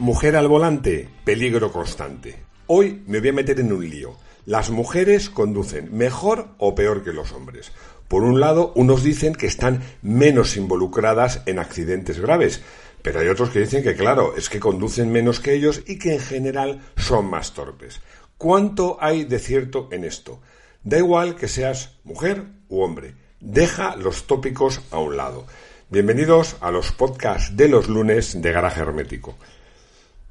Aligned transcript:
Mujer 0.00 0.34
al 0.34 0.48
volante, 0.48 1.10
peligro 1.24 1.70
constante. 1.70 2.38
Hoy 2.68 3.02
me 3.06 3.20
voy 3.20 3.28
a 3.28 3.32
meter 3.34 3.60
en 3.60 3.70
un 3.70 3.86
lío. 3.86 4.16
Las 4.46 4.70
mujeres 4.70 5.28
conducen 5.28 5.94
mejor 5.94 6.54
o 6.56 6.74
peor 6.74 7.04
que 7.04 7.12
los 7.12 7.32
hombres. 7.32 7.72
Por 8.08 8.22
un 8.22 8.40
lado, 8.40 8.72
unos 8.76 9.02
dicen 9.02 9.34
que 9.34 9.46
están 9.46 9.82
menos 10.00 10.56
involucradas 10.56 11.42
en 11.44 11.58
accidentes 11.58 12.18
graves, 12.18 12.62
pero 13.02 13.20
hay 13.20 13.28
otros 13.28 13.50
que 13.50 13.58
dicen 13.58 13.82
que, 13.82 13.94
claro, 13.94 14.34
es 14.38 14.48
que 14.48 14.58
conducen 14.58 15.12
menos 15.12 15.38
que 15.38 15.52
ellos 15.52 15.82
y 15.86 15.98
que 15.98 16.14
en 16.14 16.20
general 16.20 16.80
son 16.96 17.28
más 17.28 17.52
torpes. 17.52 18.00
¿Cuánto 18.38 18.96
hay 19.02 19.24
de 19.24 19.38
cierto 19.38 19.90
en 19.92 20.04
esto? 20.04 20.40
Da 20.82 20.96
igual 20.96 21.36
que 21.36 21.46
seas 21.46 21.98
mujer 22.04 22.46
u 22.70 22.80
hombre. 22.80 23.16
Deja 23.38 23.96
los 23.96 24.26
tópicos 24.26 24.80
a 24.92 24.98
un 24.98 25.18
lado. 25.18 25.44
Bienvenidos 25.90 26.56
a 26.62 26.70
los 26.70 26.90
podcasts 26.90 27.54
de 27.54 27.68
los 27.68 27.90
lunes 27.90 28.40
de 28.40 28.50
Garaje 28.50 28.80
Hermético. 28.80 29.36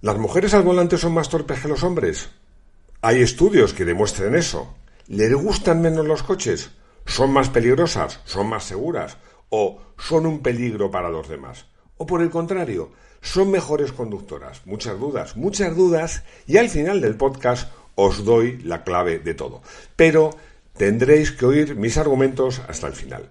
¿Las 0.01 0.17
mujeres 0.17 0.53
al 0.53 0.63
volante 0.63 0.97
son 0.97 1.13
más 1.13 1.27
torpes 1.27 1.59
que 1.59 1.67
los 1.67 1.83
hombres? 1.83 2.29
Hay 3.01 3.21
estudios 3.21 3.73
que 3.73 3.83
demuestren 3.83 4.33
eso. 4.33 4.73
¿Les 5.07 5.33
gustan 5.33 5.81
menos 5.81 6.07
los 6.07 6.23
coches? 6.23 6.71
¿Son 7.05 7.33
más 7.33 7.49
peligrosas? 7.49 8.21
¿Son 8.23 8.47
más 8.47 8.63
seguras? 8.63 9.17
¿O 9.49 9.81
son 9.97 10.25
un 10.25 10.41
peligro 10.41 10.89
para 10.89 11.09
los 11.09 11.27
demás? 11.27 11.65
¿O 11.97 12.05
por 12.05 12.21
el 12.21 12.29
contrario, 12.29 12.91
son 13.19 13.51
mejores 13.51 13.91
conductoras? 13.91 14.65
Muchas 14.65 14.97
dudas, 14.97 15.35
muchas 15.35 15.75
dudas 15.75 16.23
y 16.47 16.55
al 16.55 16.69
final 16.69 17.01
del 17.01 17.17
podcast 17.17 17.69
os 17.95 18.23
doy 18.23 18.57
la 18.59 18.85
clave 18.85 19.19
de 19.19 19.33
todo. 19.33 19.61
Pero 19.97 20.29
tendréis 20.77 21.33
que 21.33 21.45
oír 21.45 21.75
mis 21.75 21.97
argumentos 21.97 22.61
hasta 22.69 22.87
el 22.87 22.93
final. 22.93 23.29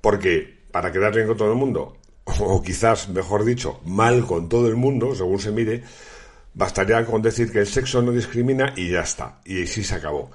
Porque, 0.00 0.56
para 0.70 0.92
quedar 0.92 1.12
bien 1.12 1.26
con 1.26 1.36
todo 1.36 1.50
el 1.50 1.58
mundo, 1.58 1.96
o 2.24 2.62
quizás, 2.62 3.08
mejor 3.08 3.44
dicho, 3.44 3.80
mal 3.84 4.26
con 4.26 4.48
todo 4.48 4.68
el 4.68 4.76
mundo, 4.76 5.14
según 5.14 5.38
se 5.38 5.50
mire, 5.50 5.82
bastaría 6.54 7.04
con 7.04 7.22
decir 7.22 7.50
que 7.52 7.60
el 7.60 7.66
sexo 7.66 8.02
no 8.02 8.12
discrimina 8.12 8.72
y 8.76 8.90
ya 8.90 9.00
está, 9.00 9.40
y 9.44 9.66
sí 9.66 9.84
se 9.84 9.96
acabó. 9.96 10.30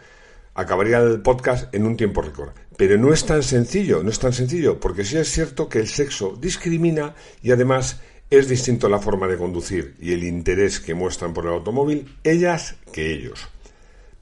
Acabaría 0.53 0.99
el 0.99 1.21
podcast 1.21 1.73
en 1.73 1.85
un 1.85 1.95
tiempo 1.95 2.21
récord. 2.21 2.51
Pero 2.77 2.97
no 2.97 3.13
es 3.13 3.25
tan 3.25 3.43
sencillo, 3.43 4.03
no 4.03 4.09
es 4.09 4.19
tan 4.19 4.33
sencillo, 4.33 4.79
porque 4.79 5.03
sí 5.03 5.17
es 5.17 5.29
cierto 5.29 5.67
que 5.67 5.79
el 5.79 5.87
sexo 5.87 6.37
discrimina 6.39 7.15
y 7.41 7.51
además 7.51 7.99
es 8.29 8.47
distinto 8.47 8.87
la 8.89 8.99
forma 8.99 9.27
de 9.27 9.37
conducir 9.37 9.95
y 9.99 10.13
el 10.13 10.23
interés 10.23 10.79
que 10.79 10.93
muestran 10.93 11.33
por 11.33 11.45
el 11.45 11.53
automóvil 11.53 12.17
ellas 12.23 12.75
que 12.93 13.11
ellos. 13.11 13.47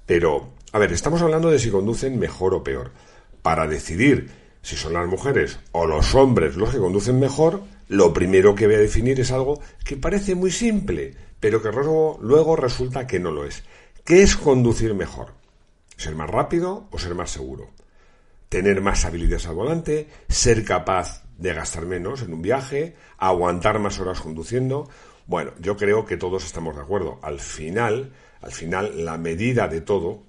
Pero, 0.05 0.53
a 0.71 0.79
ver, 0.79 0.93
estamos 0.93 1.21
hablando 1.21 1.49
de 1.49 1.59
si 1.59 1.69
conducen 1.69 2.17
mejor 2.17 2.53
o 2.53 2.63
peor. 2.63 2.91
Para 3.41 3.67
decidir 3.67 4.29
si 4.61 4.75
son 4.75 4.93
las 4.93 5.07
mujeres 5.07 5.59
o 5.71 5.85
los 5.85 6.13
hombres 6.15 6.55
los 6.55 6.71
que 6.71 6.79
conducen 6.79 7.19
mejor, 7.19 7.63
lo 7.87 8.13
primero 8.13 8.53
que 8.55 8.65
voy 8.65 8.75
a 8.75 8.79
definir 8.79 9.19
es 9.19 9.31
algo 9.31 9.61
que 9.83 9.97
parece 9.97 10.35
muy 10.35 10.51
simple, 10.51 11.15
pero 11.39 11.61
que 11.61 11.71
luego, 11.71 12.19
luego 12.21 12.55
resulta 12.55 13.07
que 13.07 13.19
no 13.19 13.31
lo 13.31 13.45
es. 13.45 13.63
¿Qué 14.03 14.23
es 14.23 14.35
conducir 14.35 14.93
mejor? 14.93 15.33
¿Ser 15.95 16.15
más 16.15 16.29
rápido 16.29 16.87
o 16.91 16.99
ser 16.99 17.15
más 17.15 17.31
seguro? 17.31 17.71
¿Tener 18.49 18.81
más 18.81 19.05
habilidades 19.05 19.47
al 19.47 19.55
volante? 19.55 20.07
¿Ser 20.29 20.63
capaz 20.63 21.23
de 21.37 21.53
gastar 21.53 21.85
menos 21.85 22.21
en 22.21 22.33
un 22.33 22.41
viaje? 22.41 22.95
¿Aguantar 23.17 23.79
más 23.79 23.99
horas 23.99 24.21
conduciendo? 24.21 24.89
Bueno, 25.25 25.51
yo 25.59 25.75
creo 25.75 26.05
que 26.05 26.17
todos 26.17 26.45
estamos 26.45 26.75
de 26.75 26.81
acuerdo. 26.81 27.19
Al 27.21 27.39
final, 27.39 28.13
al 28.41 28.51
final, 28.51 29.03
la 29.05 29.17
medida 29.17 29.67
de 29.67 29.81
todo, 29.81 30.23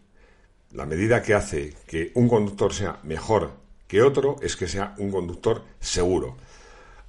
la 0.73 0.87
medida 0.87 1.23
que 1.23 1.35
hace 1.35 1.75
que 1.87 2.11
un 2.15 2.29
conductor 2.29 2.75
sea 2.75 2.99
mejor 3.05 3.53
que 3.89 4.03
otro 4.03 4.37
es 4.43 4.55
que 4.55 4.69
sea 4.69 4.95
un 4.99 5.11
conductor 5.11 5.65
seguro. 5.81 6.37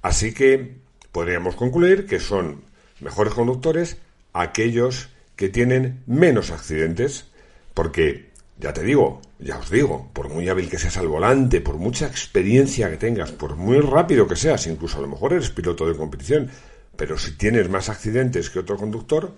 Así 0.02 0.34
que 0.34 0.78
podríamos 1.12 1.54
concluir 1.54 2.06
que 2.06 2.18
son 2.18 2.62
mejores 3.00 3.34
conductores 3.34 3.98
aquellos 4.32 5.10
que 5.36 5.48
tienen 5.48 6.02
menos 6.06 6.50
accidentes, 6.50 7.26
porque, 7.74 8.30
ya 8.58 8.72
te 8.72 8.82
digo, 8.82 9.20
ya 9.38 9.58
os 9.58 9.70
digo, 9.70 10.10
por 10.12 10.28
muy 10.28 10.48
hábil 10.48 10.68
que 10.68 10.78
seas 10.78 10.96
al 10.96 11.08
volante, 11.08 11.60
por 11.60 11.76
mucha 11.76 12.06
experiencia 12.06 12.90
que 12.90 12.96
tengas, 12.96 13.32
por 13.32 13.56
muy 13.56 13.78
rápido 13.80 14.26
que 14.26 14.36
seas, 14.36 14.66
incluso 14.66 14.98
a 14.98 15.02
lo 15.02 15.08
mejor 15.08 15.32
eres 15.32 15.50
piloto 15.50 15.86
de 15.86 15.96
competición, 15.96 16.50
pero 16.96 17.16
si 17.16 17.32
tienes 17.32 17.68
más 17.70 17.88
accidentes 17.88 18.50
que 18.50 18.58
otro 18.58 18.76
conductor, 18.76 19.32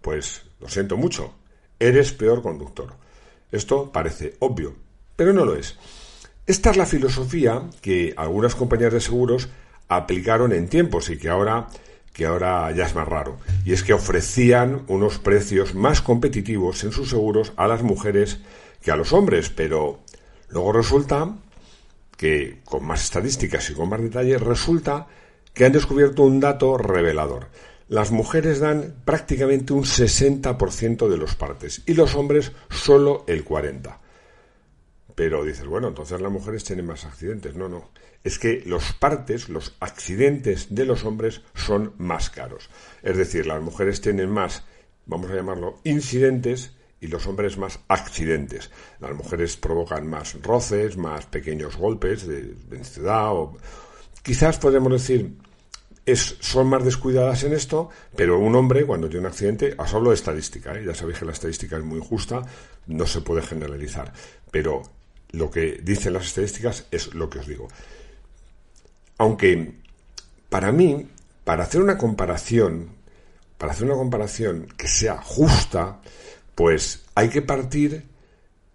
pues 0.00 0.42
lo 0.60 0.68
siento 0.68 0.96
mucho, 0.96 1.34
eres 1.78 2.12
peor 2.12 2.42
conductor. 2.42 2.94
Esto 3.50 3.90
parece 3.90 4.36
obvio, 4.38 4.74
pero 5.16 5.32
no 5.32 5.44
lo 5.44 5.56
es. 5.56 5.76
Esta 6.48 6.70
es 6.70 6.78
la 6.78 6.86
filosofía 6.86 7.68
que 7.82 8.14
algunas 8.16 8.54
compañías 8.54 8.94
de 8.94 9.02
seguros 9.02 9.50
aplicaron 9.86 10.54
en 10.54 10.66
tiempos 10.66 11.10
y 11.10 11.18
que 11.18 11.28
ahora, 11.28 11.68
que 12.14 12.24
ahora 12.24 12.72
ya 12.72 12.86
es 12.86 12.94
más 12.94 13.06
raro. 13.06 13.36
Y 13.66 13.74
es 13.74 13.82
que 13.82 13.92
ofrecían 13.92 14.84
unos 14.88 15.18
precios 15.18 15.74
más 15.74 16.00
competitivos 16.00 16.84
en 16.84 16.92
sus 16.92 17.10
seguros 17.10 17.52
a 17.56 17.68
las 17.68 17.82
mujeres 17.82 18.40
que 18.80 18.90
a 18.90 18.96
los 18.96 19.12
hombres, 19.12 19.50
pero 19.50 20.00
luego 20.48 20.72
resulta 20.72 21.36
que 22.16 22.60
con 22.64 22.82
más 22.82 23.04
estadísticas 23.04 23.68
y 23.68 23.74
con 23.74 23.90
más 23.90 24.00
detalle 24.00 24.38
resulta 24.38 25.06
que 25.52 25.66
han 25.66 25.72
descubierto 25.72 26.22
un 26.22 26.40
dato 26.40 26.78
revelador. 26.78 27.48
Las 27.88 28.10
mujeres 28.10 28.58
dan 28.58 28.94
prácticamente 29.04 29.74
un 29.74 29.84
60% 29.84 31.08
de 31.08 31.16
los 31.18 31.34
partes 31.34 31.82
y 31.84 31.92
los 31.92 32.14
hombres 32.14 32.52
solo 32.70 33.24
el 33.26 33.44
40%. 33.44 34.07
Pero 35.18 35.44
dices, 35.44 35.66
bueno, 35.66 35.88
entonces 35.88 36.20
las 36.20 36.30
mujeres 36.30 36.62
tienen 36.62 36.86
más 36.86 37.04
accidentes. 37.04 37.56
No, 37.56 37.68
no. 37.68 37.90
Es 38.22 38.38
que 38.38 38.62
los 38.64 38.92
partes, 38.92 39.48
los 39.48 39.74
accidentes 39.80 40.72
de 40.72 40.84
los 40.84 41.04
hombres 41.04 41.42
son 41.54 41.92
más 41.98 42.30
caros. 42.30 42.70
Es 43.02 43.16
decir, 43.16 43.44
las 43.44 43.60
mujeres 43.60 44.00
tienen 44.00 44.30
más, 44.30 44.62
vamos 45.06 45.28
a 45.32 45.34
llamarlo, 45.34 45.80
incidentes 45.82 46.76
y 47.00 47.08
los 47.08 47.26
hombres 47.26 47.58
más 47.58 47.80
accidentes. 47.88 48.70
Las 49.00 49.12
mujeres 49.12 49.56
provocan 49.56 50.06
más 50.06 50.40
roces, 50.40 50.96
más 50.96 51.26
pequeños 51.26 51.76
golpes 51.76 52.24
de 52.24 52.54
densidad 52.68 53.32
o 53.32 53.56
quizás 54.22 54.58
podemos 54.58 54.92
decir 54.92 55.36
es, 56.06 56.36
son 56.38 56.68
más 56.68 56.84
descuidadas 56.84 57.42
en 57.42 57.54
esto, 57.54 57.90
pero 58.14 58.38
un 58.38 58.54
hombre 58.54 58.86
cuando 58.86 59.08
tiene 59.08 59.26
un 59.26 59.32
accidente, 59.32 59.74
os 59.76 59.92
hablo 59.92 60.10
de 60.10 60.14
estadística, 60.14 60.78
¿eh? 60.78 60.84
ya 60.86 60.94
sabéis 60.94 61.18
que 61.18 61.24
la 61.24 61.32
estadística 61.32 61.76
es 61.76 61.82
muy 61.82 62.00
justa, 62.00 62.42
no 62.86 63.04
se 63.04 63.20
puede 63.20 63.42
generalizar, 63.42 64.12
pero 64.50 64.82
lo 65.30 65.50
que 65.50 65.80
dicen 65.82 66.12
las 66.12 66.26
estadísticas 66.26 66.86
es 66.90 67.14
lo 67.14 67.28
que 67.28 67.40
os 67.40 67.46
digo. 67.46 67.68
Aunque 69.18 69.74
para 70.48 70.72
mí, 70.72 71.08
para 71.44 71.64
hacer 71.64 71.80
una 71.82 71.98
comparación, 71.98 72.90
para 73.58 73.72
hacer 73.72 73.86
una 73.86 73.96
comparación 73.96 74.68
que 74.76 74.88
sea 74.88 75.20
justa, 75.20 76.00
pues 76.54 77.04
hay 77.14 77.28
que 77.28 77.42
partir 77.42 78.04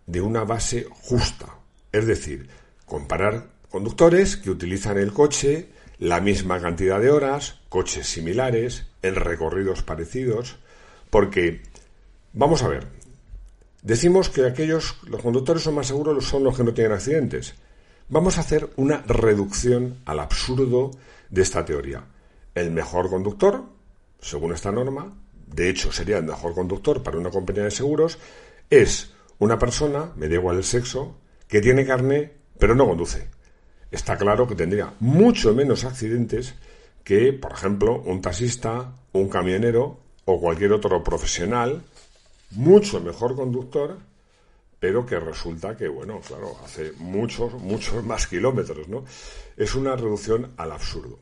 de 0.05 0.21
una 0.21 0.43
base 0.43 0.85
justa. 0.89 1.47
Es 1.91 2.05
decir, 2.05 2.49
comparar 2.85 3.47
conductores 3.69 4.37
que 4.37 4.51
utilizan 4.51 4.97
el 4.97 5.13
coche 5.13 5.69
la 5.99 6.19
misma 6.19 6.59
cantidad 6.59 6.99
de 6.99 7.11
horas, 7.11 7.59
coches 7.69 8.07
similares, 8.07 8.87
en 9.01 9.15
recorridos 9.15 9.83
parecidos, 9.83 10.57
porque, 11.09 11.61
vamos 12.33 12.63
a 12.63 12.67
ver, 12.67 12.87
Decimos 13.83 14.29
que 14.29 14.45
aquellos, 14.45 14.95
los 15.07 15.21
conductores 15.21 15.61
son 15.61 15.75
más 15.75 15.87
seguros 15.87 16.25
son 16.25 16.45
los 16.45 16.55
que 16.55 16.63
no 16.63 16.73
tienen 16.73 16.93
accidentes. 16.93 17.53
Vamos 18.07 18.37
a 18.37 18.41
hacer 18.41 18.69
una 18.77 19.01
reducción 19.05 19.97
al 20.05 20.21
absurdo 20.21 20.91
de 21.29 21.41
esta 21.41 21.65
teoría. 21.65 22.05
El 22.55 22.71
mejor 22.71 23.09
conductor, 23.09 23.65
según 24.21 24.53
esta 24.53 24.71
norma, 24.71 25.13
de 25.47 25.69
hecho 25.69 25.91
sería 25.91 26.17
el 26.17 26.23
mejor 26.23 26.53
conductor 26.53 27.03
para 27.03 27.17
una 27.17 27.29
compañía 27.29 27.65
de 27.65 27.71
seguros, 27.71 28.19
es 28.69 29.13
una 29.39 29.59
persona, 29.59 30.13
me 30.15 30.29
da 30.29 30.35
igual 30.35 30.57
el 30.57 30.63
sexo, 30.63 31.17
que 31.49 31.59
tiene 31.59 31.85
carne 31.85 32.31
pero 32.57 32.75
no 32.75 32.87
conduce. 32.87 33.27
Está 33.91 34.17
claro 34.17 34.47
que 34.47 34.55
tendría 34.55 34.93
mucho 35.01 35.53
menos 35.53 35.83
accidentes 35.83 36.55
que, 37.03 37.33
por 37.33 37.51
ejemplo, 37.51 38.01
un 38.05 38.21
taxista, 38.21 38.95
un 39.11 39.27
camionero 39.27 39.99
o 40.23 40.39
cualquier 40.39 40.71
otro 40.71 41.03
profesional 41.03 41.83
mucho 42.55 42.99
mejor 42.99 43.35
conductor, 43.35 43.97
pero 44.79 45.05
que 45.05 45.19
resulta 45.19 45.77
que, 45.77 45.87
bueno, 45.87 46.19
claro, 46.19 46.57
hace 46.63 46.91
muchos, 46.97 47.53
muchos 47.53 48.03
más 48.05 48.27
kilómetros, 48.27 48.87
¿no? 48.87 49.05
Es 49.55 49.75
una 49.75 49.95
reducción 49.95 50.53
al 50.57 50.71
absurdo. 50.71 51.19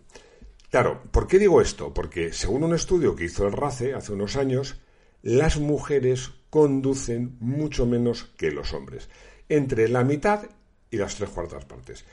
Claro, 0.69 1.03
¿por 1.11 1.27
qué 1.27 1.37
digo 1.37 1.61
esto? 1.61 1.93
Porque 1.93 2.31
según 2.31 2.63
un 2.63 2.73
estudio 2.73 3.15
que 3.15 3.25
hizo 3.25 3.45
el 3.45 3.51
RACE 3.53 3.93
hace 3.93 4.13
unos 4.13 4.37
años, 4.37 4.77
las 5.21 5.57
mujeres 5.57 6.31
conducen 6.49 7.37
mucho 7.39 7.85
menos 7.85 8.23
que 8.37 8.51
los 8.51 8.73
hombres, 8.73 9.09
entre 9.49 9.89
la 9.89 10.03
mitad 10.03 10.49
y 10.89 10.97
las 10.97 11.15
tres 11.15 11.29
cuartas 11.29 11.65
partes. 11.65 12.05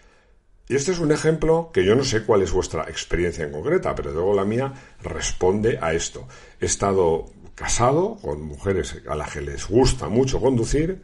Y 0.68 0.76
este 0.76 0.92
es 0.92 0.98
un 0.98 1.12
ejemplo 1.12 1.70
que 1.72 1.84
yo 1.84 1.94
no 1.94 2.04
sé 2.04 2.24
cuál 2.24 2.42
es 2.42 2.52
vuestra 2.52 2.84
experiencia 2.90 3.44
en 3.44 3.52
concreta, 3.52 3.94
pero 3.94 4.12
luego 4.12 4.34
la 4.34 4.44
mía 4.44 4.72
responde 5.02 5.78
a 5.80 5.94
esto. 5.94 6.28
He 6.60 6.66
estado 6.66 7.24
casado 7.58 8.16
con 8.22 8.42
mujeres 8.42 9.02
a 9.08 9.16
las 9.16 9.32
que 9.32 9.40
les 9.40 9.66
gusta 9.66 10.08
mucho 10.08 10.40
conducir, 10.40 11.02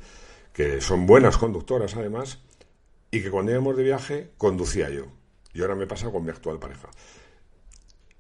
que 0.53 0.81
son 0.81 1.05
buenas 1.05 1.37
conductoras 1.37 1.97
además, 1.97 2.39
y 3.11 3.23
que 3.23 3.31
cuando 3.31 3.51
íbamos 3.51 3.77
de 3.77 3.83
viaje 3.83 4.31
conducía 4.39 4.89
yo. 4.89 5.07
Y 5.53 5.63
ahora 5.63 5.75
me 5.75 5.89
pasa 5.89 6.13
con 6.13 6.25
mi 6.25 6.31
actual 6.31 6.61
pareja. 6.61 6.91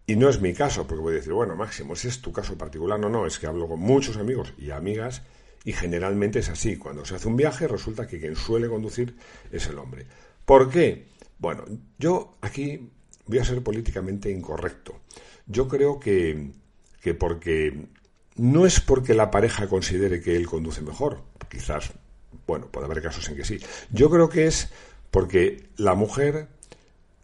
Y 0.06 0.16
no 0.16 0.28
es 0.28 0.40
mi 0.40 0.52
caso, 0.52 0.84
porque 0.84 1.02
voy 1.02 1.12
a 1.12 1.16
decir, 1.16 1.32
bueno, 1.32 1.54
Máximo, 1.54 1.94
ese 1.94 2.08
es 2.08 2.20
tu 2.20 2.32
caso 2.32 2.58
particular. 2.58 2.98
No, 2.98 3.08
no, 3.08 3.25
es 3.25 3.38
que 3.38 3.46
hablo 3.46 3.69
con 3.69 3.78
muchos 3.78 4.16
amigos 4.16 4.52
y 4.58 4.72
amigas 4.72 5.22
y 5.64 5.72
generalmente 5.72 6.40
es 6.40 6.48
así. 6.48 6.76
Cuando 6.76 7.04
se 7.04 7.14
hace 7.14 7.28
un 7.28 7.37
viaje 7.37 7.69
resulta 7.69 8.08
que 8.08 8.19
quien 8.19 8.34
suele 8.34 8.69
conducir 8.69 9.16
es 9.52 9.69
el 9.69 9.78
hombre. 9.78 10.06
¿Por 10.44 10.70
qué? 10.70 11.06
Bueno, 11.38 11.64
yo 11.98 12.37
aquí 12.40 12.90
voy 13.26 13.38
a 13.38 13.44
ser 13.44 13.62
políticamente 13.62 14.28
incorrecto. 14.28 15.02
Yo 15.46 15.69
creo 15.69 16.00
que, 16.00 16.50
que 17.00 17.14
porque 17.14 17.94
no 18.36 18.66
es 18.66 18.81
porque 18.81 19.14
la 19.14 19.31
pareja 19.31 19.69
considere 19.69 20.20
que 20.20 20.36
él 20.36 20.46
conduce 20.46 20.82
mejor, 20.82 21.22
quizás, 21.48 21.92
bueno, 22.46 22.66
puede 22.66 22.86
haber 22.86 23.02
casos 23.02 23.28
en 23.28 23.36
que 23.36 23.44
sí. 23.44 23.58
Yo 23.90 24.10
creo 24.10 24.28
que 24.28 24.46
es 24.46 24.70
porque 25.10 25.69
la 25.76 25.94
mujer 25.94 26.48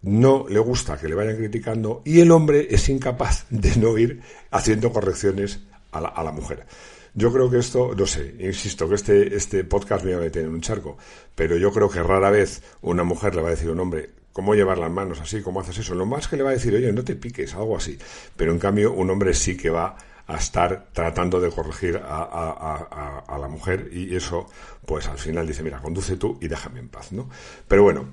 no 0.02 0.46
le 0.48 0.60
gusta 0.60 0.98
que 0.98 1.08
le 1.08 1.14
vayan 1.14 1.36
criticando 1.36 2.02
y 2.04 2.20
el 2.20 2.30
hombre 2.30 2.68
es 2.70 2.88
incapaz 2.88 3.46
de 3.50 3.76
no 3.76 3.98
ir 3.98 4.22
haciendo 4.50 4.92
correcciones 4.92 5.60
a 5.92 6.00
la, 6.00 6.08
a 6.08 6.22
la 6.22 6.32
mujer. 6.32 6.66
Yo 7.12 7.32
creo 7.32 7.50
que 7.50 7.58
esto, 7.58 7.92
no 7.96 8.06
sé, 8.06 8.36
insisto, 8.38 8.88
que 8.88 8.94
este, 8.94 9.36
este 9.36 9.64
podcast 9.64 10.04
me 10.04 10.12
va 10.12 10.18
a 10.18 10.20
meter 10.20 10.44
en 10.44 10.50
un 10.50 10.60
charco, 10.60 10.96
pero 11.34 11.56
yo 11.56 11.72
creo 11.72 11.90
que 11.90 12.02
rara 12.02 12.30
vez 12.30 12.62
una 12.82 13.02
mujer 13.02 13.34
le 13.34 13.42
va 13.42 13.48
a 13.48 13.50
decir 13.50 13.68
a 13.68 13.72
un 13.72 13.80
hombre, 13.80 14.10
¿cómo 14.32 14.54
llevar 14.54 14.78
las 14.78 14.92
manos 14.92 15.20
así? 15.20 15.42
¿Cómo 15.42 15.60
haces 15.60 15.78
eso? 15.78 15.96
Lo 15.96 16.06
más 16.06 16.28
que 16.28 16.36
le 16.36 16.44
va 16.44 16.50
a 16.50 16.54
decir, 16.54 16.72
oye, 16.72 16.92
no 16.92 17.02
te 17.02 17.16
piques, 17.16 17.54
algo 17.54 17.76
así. 17.76 17.98
Pero 18.36 18.52
en 18.52 18.60
cambio, 18.60 18.92
un 18.92 19.10
hombre 19.10 19.34
sí 19.34 19.56
que 19.56 19.70
va 19.70 19.96
a 20.30 20.36
estar 20.36 20.88
tratando 20.92 21.40
de 21.40 21.50
corregir 21.50 21.96
a, 21.96 23.24
a, 23.26 23.38
la 23.38 23.48
mujer 23.48 23.88
y 23.92 24.14
eso, 24.14 24.46
pues 24.86 25.08
al 25.08 25.18
final 25.18 25.46
dice, 25.46 25.62
mira, 25.62 25.80
conduce 25.80 26.16
tú 26.16 26.38
y 26.40 26.48
déjame 26.48 26.80
en 26.80 26.88
paz, 26.88 27.12
¿no? 27.12 27.28
Pero 27.66 27.82
bueno, 27.82 28.06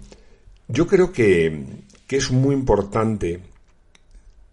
yo 0.68 0.88
creo 0.88 1.12
que, 1.12 1.66
que 2.08 2.18
es 2.18 2.32
muy 2.32 2.56
importante 2.56 3.42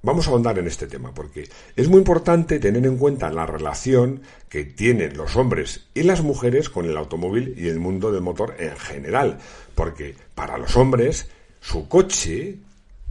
Vamos 0.05 0.29
a 0.29 0.33
ahondar 0.33 0.59
en 0.59 0.67
este 0.67 0.87
tema 0.87 1.15
porque 1.15 1.49
es 1.77 1.89
muy 1.89 1.97
importante 1.97 2.59
tener 2.59 2.85
en 2.85 2.99
cuenta 2.99 3.31
la 3.31 3.47
relación 3.47 4.21
que 4.51 4.67
tienen 4.67 5.17
los 5.17 5.35
hombres 5.35 5.87
y 5.95 6.03
las 6.03 6.21
mujeres 6.21 6.69
con 6.69 6.85
el 6.85 6.99
automóvil 6.99 7.55
y 7.57 7.69
el 7.69 7.81
mundo 7.81 8.13
del 8.13 8.21
motor 8.21 8.55
en 8.59 8.77
general. 8.77 9.39
Porque 9.75 10.15
para 10.35 10.59
los 10.59 10.77
hombres, 10.77 11.31
su 11.63 11.89
coche, 11.89 12.59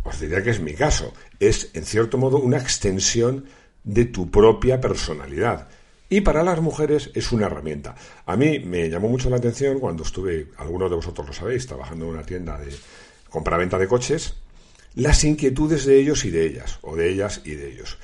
os 0.04 0.20
diría 0.20 0.44
que 0.44 0.52
es 0.52 0.60
mi 0.60 0.76
caso, 0.76 1.12
es 1.40 1.72
en 1.74 1.84
cierto 1.84 2.20
modo 2.20 2.38
una 2.38 2.60
extensión 2.60 3.46
de 3.84 4.06
tu 4.06 4.30
propia 4.30 4.80
personalidad. 4.80 5.68
Y 6.10 6.22
para 6.22 6.44
las 6.44 6.62
mujeres 6.62 7.10
es 7.16 7.32
una 7.32 7.48
herramienta. 7.48 7.96
A 8.26 8.36
mí 8.36 8.60
me 8.60 8.90
llamó 8.90 9.10
mucho 9.10 9.30
la 9.30 9.38
atención 9.38 9.80
cuando 9.80 10.04
estuve, 10.04 10.50
algunos 10.58 10.90
de 10.90 10.96
vosotros 10.96 11.28
lo 11.28 11.34
sabéis, 11.34 11.66
trabajando 11.66 12.06
en 12.06 12.12
una 12.12 12.24
tienda 12.24 12.58
de 12.58 12.72
compra-venta 13.30 13.80
de 13.80 13.88
coches, 13.88 14.36
las 14.96 15.24
inquietudes 15.24 15.86
de 15.86 15.98
ellos 16.00 16.24
y 16.26 16.30
de 16.30 16.46
ellas, 16.46 16.78
o 16.82 16.96
de 16.96 17.10
ellas 17.10 17.42
y 17.46 17.56
de 17.56 17.72
ellos. 17.72 17.98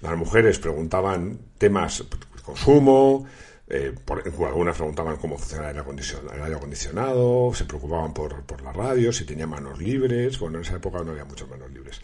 Las 0.00 0.16
mujeres 0.16 0.58
preguntaban 0.58 1.38
temas 1.58 1.98
de 1.98 2.42
consumo, 2.42 3.26
eh, 3.66 3.94
por, 4.04 4.22
algunas 4.46 4.76
preguntaban 4.76 5.16
cómo 5.16 5.38
funcionaba 5.38 5.70
el 5.70 5.78
aire, 6.42 6.56
acondicionado, 6.56 7.52
se 7.54 7.64
preocupaban 7.64 8.12
por, 8.12 8.42
por, 8.44 8.62
la 8.62 8.72
radio, 8.72 9.12
si 9.12 9.24
tenía 9.24 9.46
manos 9.46 9.78
libres, 9.78 10.38
bueno, 10.38 10.58
en 10.58 10.64
esa 10.64 10.76
época 10.76 11.02
no 11.02 11.12
había 11.12 11.24
muchas 11.24 11.48
manos 11.48 11.70
libres, 11.70 12.00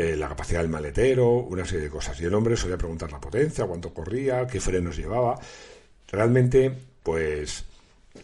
eh, 0.00 0.16
la 0.16 0.28
capacidad 0.28 0.62
del 0.62 0.70
maletero, 0.70 1.28
una 1.30 1.66
serie 1.66 1.84
de 1.84 1.90
cosas. 1.90 2.18
Y 2.22 2.24
el 2.24 2.32
hombre 2.32 2.56
solía 2.56 2.78
preguntar 2.78 3.12
la 3.12 3.20
potencia, 3.20 3.66
cuánto 3.66 3.92
corría, 3.92 4.46
qué 4.46 4.58
frenos 4.58 4.96
llevaba. 4.96 5.38
Realmente, 6.10 6.74
pues, 7.02 7.66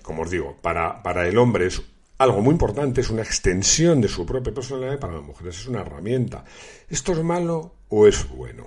como 0.00 0.22
os 0.22 0.30
digo, 0.30 0.56
para, 0.62 1.02
para 1.02 1.28
el 1.28 1.36
hombre 1.36 1.66
es 1.66 1.82
algo 2.16 2.40
muy 2.40 2.52
importante, 2.52 3.02
es 3.02 3.10
una 3.10 3.20
extensión 3.20 4.00
de 4.00 4.08
su 4.08 4.24
propia 4.24 4.54
personalidad 4.54 4.98
para 4.98 5.12
las 5.12 5.22
mujeres 5.22 5.58
es 5.58 5.66
una 5.66 5.82
herramienta. 5.82 6.46
¿Esto 6.88 7.12
es 7.12 7.22
malo 7.22 7.74
o 7.90 8.06
es 8.06 8.26
bueno? 8.26 8.66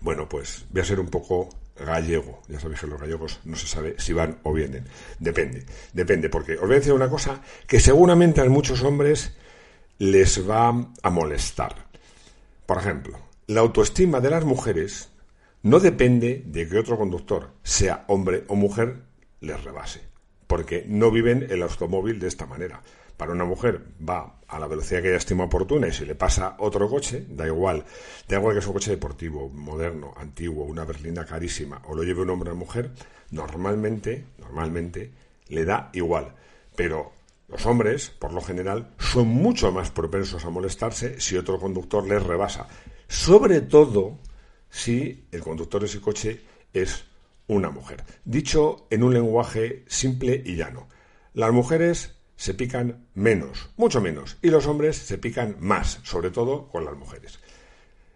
Bueno, 0.00 0.28
pues 0.28 0.66
voy 0.70 0.82
a 0.82 0.84
ser 0.84 1.00
un 1.00 1.08
poco 1.08 1.48
gallego. 1.76 2.42
Ya 2.46 2.60
sabéis 2.60 2.78
que 2.78 2.86
los 2.86 3.00
gallegos 3.00 3.40
no 3.44 3.56
se 3.56 3.66
sabe 3.66 3.96
si 3.98 4.12
van 4.12 4.38
o 4.44 4.52
vienen. 4.52 4.84
Depende, 5.18 5.64
depende, 5.92 6.28
porque 6.28 6.54
os 6.54 6.60
voy 6.60 6.74
a 6.74 6.78
decir 6.78 6.92
una 6.92 7.10
cosa 7.10 7.42
que 7.66 7.80
seguramente 7.80 8.40
a 8.40 8.44
muchos 8.44 8.84
hombres 8.84 9.32
les 9.98 10.48
va 10.48 10.68
a 11.02 11.10
molestar. 11.10 11.87
Por 12.68 12.76
ejemplo, 12.76 13.18
la 13.46 13.60
autoestima 13.60 14.20
de 14.20 14.28
las 14.28 14.44
mujeres 14.44 15.08
no 15.62 15.80
depende 15.80 16.42
de 16.44 16.68
que 16.68 16.78
otro 16.78 16.98
conductor, 16.98 17.52
sea 17.62 18.04
hombre 18.08 18.44
o 18.48 18.56
mujer, 18.56 19.04
les 19.40 19.64
rebase 19.64 20.02
porque 20.46 20.84
no 20.86 21.10
viven 21.10 21.46
el 21.48 21.62
automóvil 21.62 22.20
de 22.20 22.26
esta 22.26 22.44
manera. 22.44 22.82
Para 23.16 23.32
una 23.32 23.46
mujer 23.46 23.82
va 24.06 24.40
a 24.46 24.58
la 24.58 24.66
velocidad 24.66 25.00
que 25.00 25.08
ella 25.08 25.16
estima 25.16 25.44
oportuna 25.44 25.88
y 25.88 25.92
si 25.92 26.04
le 26.04 26.14
pasa 26.14 26.56
otro 26.58 26.90
coche, 26.90 27.24
da 27.30 27.46
igual, 27.46 27.86
da 28.28 28.36
igual 28.36 28.54
que 28.54 28.60
es 28.60 28.66
un 28.66 28.74
coche 28.74 28.90
deportivo, 28.90 29.48
moderno, 29.48 30.12
antiguo, 30.18 30.66
una 30.66 30.84
berlina 30.84 31.24
carísima, 31.24 31.80
o 31.86 31.94
lo 31.94 32.02
lleve 32.02 32.20
un 32.20 32.28
hombre 32.30 32.50
o 32.50 32.54
mujer, 32.54 32.90
normalmente, 33.30 34.26
normalmente, 34.38 35.10
le 35.48 35.64
da 35.64 35.88
igual. 35.94 36.34
Pero 36.76 37.12
los 37.48 37.64
hombres, 37.64 38.10
por 38.10 38.32
lo 38.32 38.42
general, 38.42 38.94
son 38.98 39.28
mucho 39.28 39.72
más 39.72 39.90
propensos 39.90 40.44
a 40.44 40.50
molestarse 40.50 41.20
si 41.20 41.36
otro 41.36 41.58
conductor 41.58 42.06
les 42.06 42.22
rebasa. 42.22 42.68
Sobre 43.08 43.62
todo 43.62 44.18
si 44.68 45.26
el 45.32 45.40
conductor 45.40 45.80
de 45.80 45.86
ese 45.86 46.00
coche 46.00 46.42
es 46.74 47.04
una 47.46 47.70
mujer. 47.70 48.04
Dicho 48.24 48.86
en 48.90 49.02
un 49.02 49.14
lenguaje 49.14 49.84
simple 49.88 50.42
y 50.44 50.56
llano. 50.56 50.88
Las 51.32 51.52
mujeres 51.52 52.16
se 52.36 52.54
pican 52.54 53.08
menos, 53.14 53.70
mucho 53.76 54.00
menos, 54.00 54.38
y 54.42 54.50
los 54.50 54.66
hombres 54.66 54.96
se 54.96 55.18
pican 55.18 55.56
más, 55.58 56.00
sobre 56.04 56.30
todo 56.30 56.68
con 56.68 56.84
las 56.84 56.96
mujeres. 56.96 57.40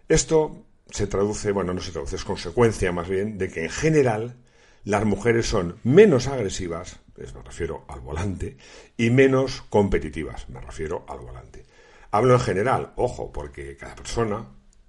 Esto 0.07 0.65
se 0.89 1.07
traduce, 1.07 1.51
bueno, 1.51 1.73
no 1.73 1.81
se 1.81 1.91
traduce, 1.91 2.15
es 2.15 2.23
consecuencia 2.23 2.91
más 2.91 3.09
bien 3.09 3.37
de 3.37 3.49
que 3.49 3.63
en 3.63 3.69
general 3.69 4.37
las 4.83 5.05
mujeres 5.05 5.47
son 5.47 5.77
menos 5.83 6.27
agresivas, 6.27 6.99
me 7.17 7.41
refiero 7.43 7.85
al 7.87 8.01
volante, 8.01 8.57
y 8.97 9.09
menos 9.09 9.61
competitivas, 9.69 10.49
me 10.49 10.59
refiero 10.59 11.05
al 11.07 11.19
volante. 11.19 11.65
Hablo 12.11 12.33
en 12.33 12.39
general, 12.39 12.93
ojo, 12.95 13.31
porque 13.31 13.77
cada 13.77 13.95
persona, 13.95 14.47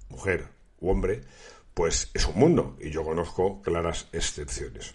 mujer 0.09 0.49
u 0.81 0.91
hombre, 0.91 1.23
pues 1.73 2.11
es 2.15 2.26
un 2.26 2.38
mundo 2.38 2.76
y 2.81 2.91
yo 2.91 3.05
conozco 3.05 3.62
claras 3.62 4.09
excepciones, 4.12 4.94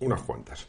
unas 0.00 0.22
cuantas. 0.22 0.68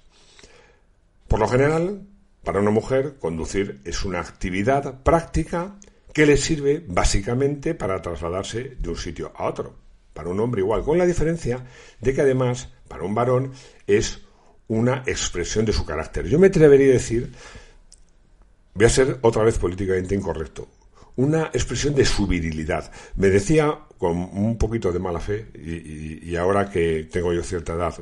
Por 1.28 1.40
lo 1.40 1.48
general, 1.48 2.08
para 2.44 2.60
una 2.60 2.72
mujer, 2.72 3.18
conducir 3.20 3.82
es 3.84 4.06
una 4.06 4.20
actividad 4.20 5.04
práctica 5.04 5.76
que 6.14 6.26
le 6.26 6.38
sirve 6.38 6.84
básicamente 6.88 7.76
para 7.76 8.02
trasladarse 8.02 8.78
de 8.80 8.90
un 8.90 8.98
sitio 8.98 9.32
a 9.36 9.48
otro. 9.48 9.76
Para 10.14 10.30
un 10.30 10.40
hombre 10.40 10.62
igual, 10.62 10.84
con 10.84 10.98
la 10.98 11.06
diferencia 11.06 11.66
de 12.00 12.14
que 12.14 12.22
además, 12.22 12.70
para 12.88 13.04
un 13.04 13.14
varón, 13.14 13.52
es 13.86 14.27
una 14.68 15.04
expresión 15.06 15.66
de 15.66 15.74
su 15.74 15.86
carácter. 15.86 16.28
Yo 16.28 16.40
me 16.40 16.48
atrevería 16.48 16.90
a 16.90 16.94
decir, 16.94 17.32
voy 18.74 18.86
a 18.86 18.90
ser 18.90 19.18
otra 19.22 19.44
vez 19.44 19.58
políticamente 19.58 20.16
incorrecto, 20.16 20.68
una 21.16 21.46
expresión 21.46 21.96
de 21.96 22.06
su 22.06 22.28
virilidad. 22.28 22.92
Me 23.16 23.30
decía 23.30 23.80
con 23.98 24.18
un 24.18 24.58
poquito 24.58 24.92
de 24.92 25.00
mala 25.00 25.20
fe, 25.20 25.48
y, 25.56 26.36
ahora 26.36 26.70
que 26.70 27.08
tengo 27.12 27.34
yo 27.34 27.44
cierta 27.44 27.74
edad, 27.74 27.96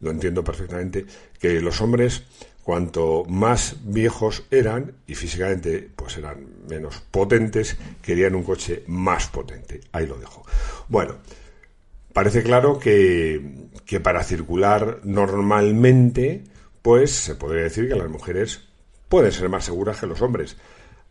lo 0.00 0.10
entiendo 0.10 0.44
perfectamente, 0.44 1.06
que 1.40 1.60
los 1.60 1.80
hombres, 1.80 2.22
cuanto 2.62 3.24
más 3.24 3.76
viejos 3.84 4.44
eran, 4.50 4.92
y 5.06 5.14
físicamente 5.14 5.88
pues 5.96 6.18
eran 6.18 6.46
menos 6.68 7.02
potentes, 7.10 7.76
querían 8.02 8.34
un 8.34 8.42
coche 8.42 8.82
más 8.88 9.28
potente. 9.28 9.80
Ahí 9.92 10.06
lo 10.06 10.18
dejo. 10.18 10.44
Bueno, 10.88 11.16
parece 12.16 12.42
claro 12.42 12.78
que, 12.78 13.68
que 13.84 14.00
para 14.00 14.24
circular 14.24 15.00
normalmente, 15.04 16.44
pues 16.80 17.10
se 17.10 17.34
podría 17.34 17.64
decir 17.64 17.88
que 17.88 17.94
las 17.94 18.08
mujeres 18.08 18.62
pueden 19.10 19.32
ser 19.32 19.50
más 19.50 19.66
seguras 19.66 20.00
que 20.00 20.06
los 20.06 20.22
hombres 20.22 20.56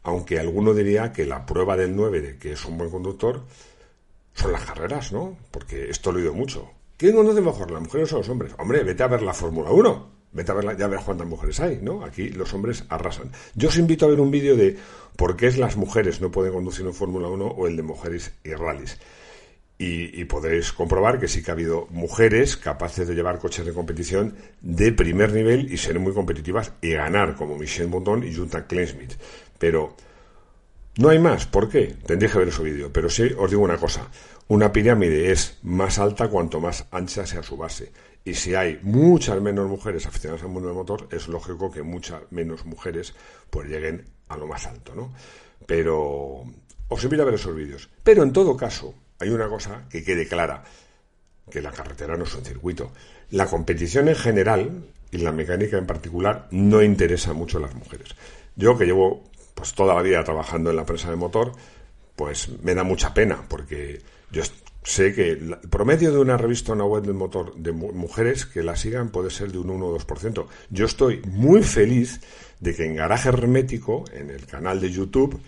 aunque 0.06 0.40
alguno 0.40 0.74
diría 0.74 1.12
que 1.12 1.26
la 1.26 1.46
prueba 1.46 1.76
del 1.76 1.96
9 1.96 2.22
de 2.22 2.38
que 2.38 2.54
es 2.54 2.64
un 2.66 2.78
buen 2.78 2.92
conductor 2.92 3.42
son 4.34 4.52
las 4.52 4.64
carreras, 4.64 5.12
¿no? 5.12 5.36
Porque 5.50 5.90
esto 5.90 6.12
lo 6.12 6.20
he 6.20 6.22
oído 6.22 6.34
mucho. 6.36 6.70
¿Quién 6.96 7.16
conduce 7.16 7.42
mejor, 7.42 7.72
las 7.72 7.82
mujeres 7.82 8.14
o 8.14 8.18
los 8.18 8.30
hombres? 8.30 8.54
Hombre, 8.60 8.84
vete 8.84 9.02
a 9.02 9.08
ver 9.08 9.24
la 9.24 9.34
Fórmula 9.34 9.72
1. 9.72 10.16
Vete 10.32 10.52
a 10.52 10.56
ver, 10.56 10.78
ya 10.78 10.88
ver 10.88 11.00
cuántas 11.04 11.28
mujeres 11.28 11.60
hay, 11.60 11.80
¿no? 11.82 12.06
Aquí 12.06 12.30
los 12.30 12.54
hombres 12.54 12.84
arrasan. 12.90 13.32
Yo 13.56 13.70
os 13.70 13.78
invito 13.78 14.06
a 14.06 14.10
ver 14.10 14.20
un 14.20 14.30
vídeo 14.30 14.56
de 14.56 14.78
por 15.16 15.36
qué 15.36 15.50
las 15.54 15.76
mujeres 15.76 16.22
no 16.22 16.30
pueden 16.30 16.54
conducir 16.54 16.86
en 16.86 16.94
Fórmula 16.94 17.28
1 17.28 17.44
o 17.44 17.68
el 17.68 17.76
de 17.76 17.84
mujeres 17.84 18.32
y 18.44 18.54
rallies. 18.54 19.00
Y, 19.78 20.24
podréis 20.26 20.72
comprobar 20.72 21.20
que 21.20 21.28
sí 21.28 21.44
que 21.44 21.52
ha 21.52 21.54
habido 21.54 21.88
mujeres 21.90 22.56
capaces 22.56 23.08
de 23.08 23.14
llevar 23.14 23.40
coches 23.40 23.66
de 23.66 23.74
competición 23.74 24.36
de 24.62 24.94
primer 24.94 25.34
nivel 25.34 25.72
y 25.72 25.78
ser 25.78 26.00
muy 26.00 26.14
competitivas 26.14 26.72
y 26.82 26.92
ganar, 26.92 27.36
como 27.36 27.58
Michelle 27.58 27.90
Bondon 27.90 28.24
y 28.24 28.34
Junta 28.34 28.68
Kleinsmith. 28.68 29.16
Pero 29.60 29.98
no 30.98 31.10
hay 31.10 31.20
más. 31.20 31.46
¿Por 31.46 31.68
qué? 31.70 31.96
Tendréis 32.06 32.32
que 32.32 32.40
ver 32.40 32.48
ese 32.48 32.64
vídeo. 32.64 32.92
Pero 32.94 33.10
sí 33.10 33.24
os 33.38 33.50
digo 33.50 33.64
una 33.64 33.78
cosa. 33.78 34.10
Una 34.48 34.72
pirámide 34.72 35.32
es 35.32 35.58
más 35.64 36.00
alta 36.00 36.30
cuanto 36.30 36.62
más 36.62 36.86
ancha 36.92 37.26
sea 37.26 37.44
su 37.44 37.58
base. 37.58 37.92
Y 38.24 38.34
si 38.34 38.56
hay 38.56 38.80
muchas 38.82 39.42
menos 39.42 39.70
mujeres 39.70 40.06
aficionadas 40.06 40.44
al 40.44 40.50
mundo 40.50 40.70
del 40.70 40.78
motor, 40.78 41.08
es 41.12 41.28
lógico 41.28 41.70
que 41.70 41.84
muchas 41.84 42.22
menos 42.32 42.66
mujeres 42.66 43.14
pues 43.50 43.68
lleguen 43.68 44.06
a 44.30 44.38
lo 44.38 44.48
más 44.48 44.66
alto, 44.66 44.96
¿no? 44.96 45.14
Pero 45.66 46.44
os 46.88 47.04
invito 47.04 47.24
a 47.24 47.26
ver 47.26 47.36
esos 47.36 47.56
vídeos. 47.56 47.90
Pero 48.04 48.24
en 48.24 48.34
todo 48.34 48.56
caso, 48.56 48.94
hay 49.20 49.30
una 49.30 49.48
cosa 49.48 49.86
que 49.90 50.04
quede 50.04 50.28
clara, 50.28 50.64
que 51.50 51.62
la 51.62 51.72
carretera 51.72 52.18
no 52.18 52.24
es 52.24 52.36
un 52.36 52.44
circuito. 52.44 52.92
La 53.32 53.48
competición 53.48 54.08
en 54.08 54.16
general 54.16 54.86
y 55.12 55.18
la 55.18 55.32
mecánica 55.32 55.78
en 55.78 55.86
particular 55.86 56.48
no 56.52 56.82
interesa 56.82 57.34
mucho 57.34 57.58
a 57.58 57.62
las 57.62 57.76
mujeres. 57.76 58.10
Yo 58.56 58.78
que 58.78 58.86
llevo 58.86 59.24
pues 59.54 59.74
toda 59.74 59.96
la 59.96 60.02
vida 60.02 60.24
trabajando 60.24 60.70
en 60.70 60.76
la 60.76 60.86
prensa 60.86 61.10
de 61.10 61.16
motor, 61.16 61.54
pues 62.16 62.50
me 62.62 62.76
da 62.76 62.84
mucha 62.84 63.14
pena 63.14 63.46
porque 63.48 64.02
yo 64.32 64.44
sé 64.84 65.14
que 65.14 65.32
el 65.32 65.58
promedio 65.70 66.12
de 66.12 66.20
una 66.20 66.38
revista 66.38 66.74
una 66.74 66.86
web 66.86 67.04
del 67.04 67.14
motor 67.14 67.56
de 67.56 67.72
mujeres 67.72 68.46
que 68.46 68.64
la 68.64 68.76
sigan 68.76 69.10
puede 69.10 69.30
ser 69.30 69.52
de 69.52 69.58
un 69.58 69.70
1 69.70 69.86
o 69.86 69.98
2%. 69.98 70.46
Yo 70.70 70.86
estoy 70.86 71.22
muy 71.28 71.64
feliz 71.64 72.22
de 72.60 72.76
que 72.76 72.86
en 72.86 72.96
Garaje 72.96 73.30
Hermético, 73.30 74.06
en 74.14 74.30
el 74.30 74.46
canal 74.46 74.80
de 74.80 74.92
YouTube, 74.92 75.40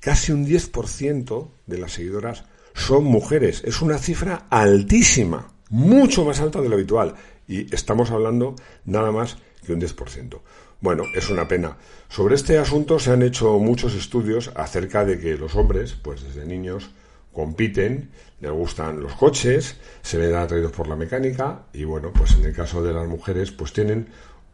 casi 0.00 0.32
un 0.32 0.46
10% 0.46 1.48
de 1.66 1.78
las 1.78 1.92
seguidoras 1.92 2.44
son 2.74 3.04
mujeres. 3.04 3.62
Es 3.64 3.82
una 3.82 3.98
cifra 3.98 4.46
altísima, 4.50 5.52
mucho 5.70 6.24
más 6.24 6.40
alta 6.40 6.60
de 6.60 6.68
lo 6.68 6.76
habitual. 6.76 7.14
Y 7.46 7.74
estamos 7.74 8.10
hablando 8.10 8.54
nada 8.84 9.10
más 9.10 9.38
que 9.64 9.72
un 9.72 9.80
10%. 9.80 10.40
Bueno, 10.80 11.04
es 11.14 11.28
una 11.28 11.48
pena. 11.48 11.76
Sobre 12.08 12.36
este 12.36 12.58
asunto 12.58 12.98
se 12.98 13.10
han 13.10 13.22
hecho 13.22 13.58
muchos 13.58 13.94
estudios 13.94 14.52
acerca 14.54 15.04
de 15.04 15.18
que 15.18 15.36
los 15.36 15.56
hombres, 15.56 15.94
pues 15.94 16.22
desde 16.22 16.46
niños, 16.46 16.90
compiten, 17.32 18.10
les 18.40 18.52
gustan 18.52 19.00
los 19.00 19.12
coches, 19.14 19.76
se 20.02 20.18
ven 20.18 20.34
atraídos 20.34 20.72
por 20.72 20.88
la 20.88 20.96
mecánica 20.96 21.66
y 21.72 21.84
bueno, 21.84 22.12
pues 22.12 22.34
en 22.34 22.44
el 22.44 22.54
caso 22.54 22.82
de 22.82 22.92
las 22.92 23.08
mujeres, 23.08 23.50
pues 23.50 23.72
tienen 23.72 24.08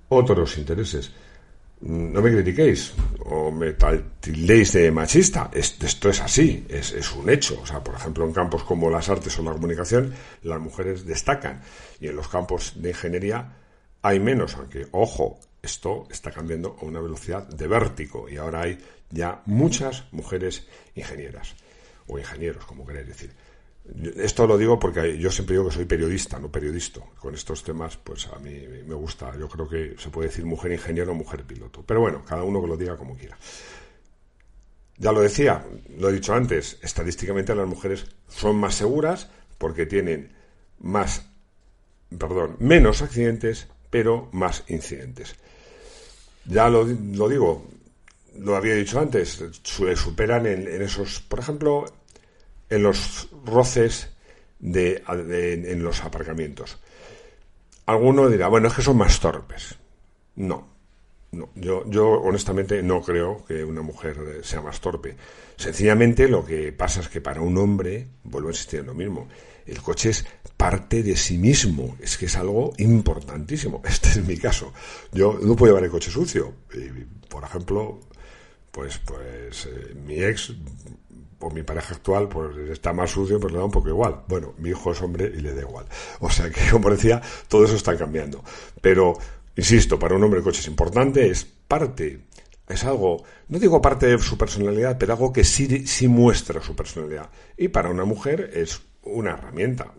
otros 0.09 0.57
intereses. 0.59 1.13
No 1.85 2.23
me 2.23 2.33
critiquéis 2.33 2.95
o 3.27 3.51
me 3.51 3.75
tildéis 3.75 4.73
de 4.73 4.91
machista. 4.91 5.51
Esto 5.53 6.09
es 6.09 6.21
así, 6.23 6.65
es, 6.67 6.93
es 6.93 7.13
un 7.13 7.29
hecho. 7.29 7.61
O 7.61 7.67
sea, 7.67 7.85
por 7.85 7.95
ejemplo, 7.95 8.25
en 8.25 8.33
campos 8.33 8.65
como 8.65 8.89
las 8.89 9.11
artes 9.11 9.39
o 9.39 9.43
la 9.43 9.53
comunicación, 9.53 10.15
las 10.43 10.59
mujeres 10.61 11.05
destacan 11.05 11.61
y 12.01 12.09
en 12.09 12.17
los 12.17 12.29
campos 12.29 12.73
de 12.77 12.89
ingeniería 12.89 13.53
hay 14.01 14.19
menos, 14.19 14.55
aunque, 14.57 14.87
ojo, 14.93 15.39
esto 15.61 16.07
está 16.11 16.31
cambiando 16.31 16.77
a 16.81 16.85
una 16.87 17.01
velocidad 17.01 17.47
de 17.49 17.67
vértigo 17.67 18.31
y 18.31 18.39
ahora 18.39 18.63
hay 18.63 18.79
ya 19.11 19.43
muchas 19.45 20.05
mujeres 20.11 20.67
ingenieras 20.95 21.55
o 22.07 22.19
ingenieros, 22.19 22.65
como 22.65 22.87
queréis 22.87 23.09
decir. 23.09 23.31
Esto 24.17 24.47
lo 24.47 24.57
digo 24.57 24.79
porque 24.79 25.19
yo 25.19 25.31
siempre 25.31 25.57
digo 25.57 25.69
que 25.69 25.75
soy 25.75 25.85
periodista, 25.85 26.39
no 26.39 26.51
periodista. 26.51 27.01
Con 27.19 27.35
estos 27.35 27.63
temas, 27.63 27.97
pues 27.99 28.27
a 28.29 28.39
mí 28.39 28.67
me 28.87 28.95
gusta. 28.95 29.37
Yo 29.39 29.49
creo 29.49 29.69
que 29.69 29.95
se 29.99 30.09
puede 30.09 30.29
decir 30.29 30.47
mujer 30.47 30.73
ingeniero 30.73 31.13
o 31.13 31.15
mujer 31.15 31.45
piloto. 31.45 31.85
Pero 31.87 32.01
bueno, 32.01 32.25
cada 32.25 32.45
uno 32.45 32.63
que 32.63 32.69
lo 32.69 32.77
diga 32.77 32.97
como 32.97 33.17
quiera. 33.17 33.37
Ya 34.97 35.13
lo 35.13 35.21
decía, 35.21 35.67
lo 35.99 36.09
he 36.09 36.13
dicho 36.13 36.35
antes, 36.35 36.79
estadísticamente 36.81 37.55
las 37.55 37.67
mujeres 37.67 38.07
son 38.29 38.57
más 38.57 38.77
seguras 38.77 39.29
porque 39.59 39.87
tienen 39.87 40.33
más, 40.79 41.27
perdón, 42.17 42.57
menos 42.61 43.03
accidentes, 43.03 43.67
pero 43.91 44.29
más 44.33 44.65
incidentes. 44.69 45.35
Ya 46.47 46.69
lo, 46.69 46.85
digo, 46.85 47.67
lo 48.39 48.57
había 48.57 48.75
dicho 48.75 49.01
antes, 49.01 49.43
superan 49.63 50.47
en, 50.47 50.69
esos, 50.83 51.21
por 51.21 51.41
ejemplo, 51.41 51.87
en 52.71 52.83
los 52.83 53.29
roces 53.45 54.11
de, 54.59 55.03
en 55.07 55.83
los 55.83 56.03
aparcamientos. 56.03 56.79
Alguno 57.87 58.29
dirá, 58.29 58.49
bueno, 58.49 58.69
es 58.69 58.75
que 58.75 58.83
son 58.83 58.97
más 58.97 59.21
torpes. 59.21 59.77
No, 60.37 60.67
no. 61.33 61.51
Yo, 61.55 61.85
yo 61.89 62.09
honestamente 62.09 62.83
no 62.83 63.03
creo 63.03 63.45
que 63.45 63.63
una 63.63 63.83
mujer 63.83 64.41
sea 64.43 64.63
más 64.63 64.81
torpe. 64.81 65.17
Sencillamente 65.57 66.29
lo 66.29 66.45
que 66.45 66.73
pasa 66.73 67.01
es 67.01 67.09
que 67.09 67.21
para 67.21 67.41
un 67.41 67.57
hombre, 67.59 68.09
vuelvo 68.25 68.49
a 68.49 68.53
insistir 68.53 68.81
en 68.81 68.87
lo 68.87 68.95
mismo, 68.95 69.29
el 69.67 69.81
coche 69.81 70.11
es 70.11 70.27
parte 70.57 71.03
de 71.03 71.17
sí 71.17 71.39
mismo. 71.39 71.97
Es 72.01 72.17
que 72.17 72.27
es 72.27 72.37
algo 72.37 72.73
importantísimo. 72.79 73.83
Este 73.89 74.09
es 74.09 74.27
mi 74.27 74.37
caso. 74.37 74.73
Yo 75.13 75.39
no 75.41 75.57
puedo 75.57 75.73
llevar 75.73 75.85
el 75.85 75.91
coche 75.91 76.11
sucio. 76.11 76.53
por 77.29 77.45
ejemplo, 77.45 78.01
pues, 78.75 78.99
pues 78.99 79.67
eh, 79.67 79.95
mi 79.95 80.23
ex 80.23 80.53
o 81.39 81.51
mi 81.51 81.63
pareja 81.63 81.95
actual 81.95 82.29
pues 82.29 82.57
está 82.71 82.93
más 82.93 83.11
sucio, 83.11 83.39
pues 83.39 83.53
le 83.53 83.61
da 83.61 83.65
un 83.65 83.71
poco 83.71 83.89
igual. 83.89 84.23
Bueno, 84.27 84.55
mi 84.59 84.71
hijo 84.71 84.91
es 84.91 85.01
hombre 85.01 85.33
y 85.33 85.41
le 85.41 85.55
da 85.55 85.61
igual. 85.61 85.87
O 86.19 86.29
sea 86.29 86.51
que, 86.51 86.61
como 86.73 86.91
decía, 86.91 87.23
todo 87.47 87.65
eso 87.65 87.77
está 87.77 87.97
cambiando. 87.97 88.43
Pero, 88.81 89.15
insisto, 89.55 89.99
para 89.99 90.17
un 90.17 90.25
hombre 90.25 90.39
el 90.39 90.45
coche 90.45 90.61
es 90.61 90.67
importante, 90.67 91.31
es 91.31 91.45
parte 91.45 92.25
es 92.69 92.83
algo, 92.85 93.23
no 93.49 93.59
digo 93.59 93.81
parte 93.83 94.07
de 94.07 94.19
su 94.19 94.39
personalidad, 94.39 94.97
pero 94.99 95.13
algo 95.13 95.33
que 95.33 95.45
sí, 95.45 95.87
sí 95.87 96.09
muestra 96.09 96.63
su 96.63 96.75
personalidad. 96.75 97.29
Y 97.57 97.69
para 97.69 97.91
una 97.91 98.05
mujer 98.05 98.51
es 98.55 98.81
una 99.03 99.33
herramienta. 99.33 99.93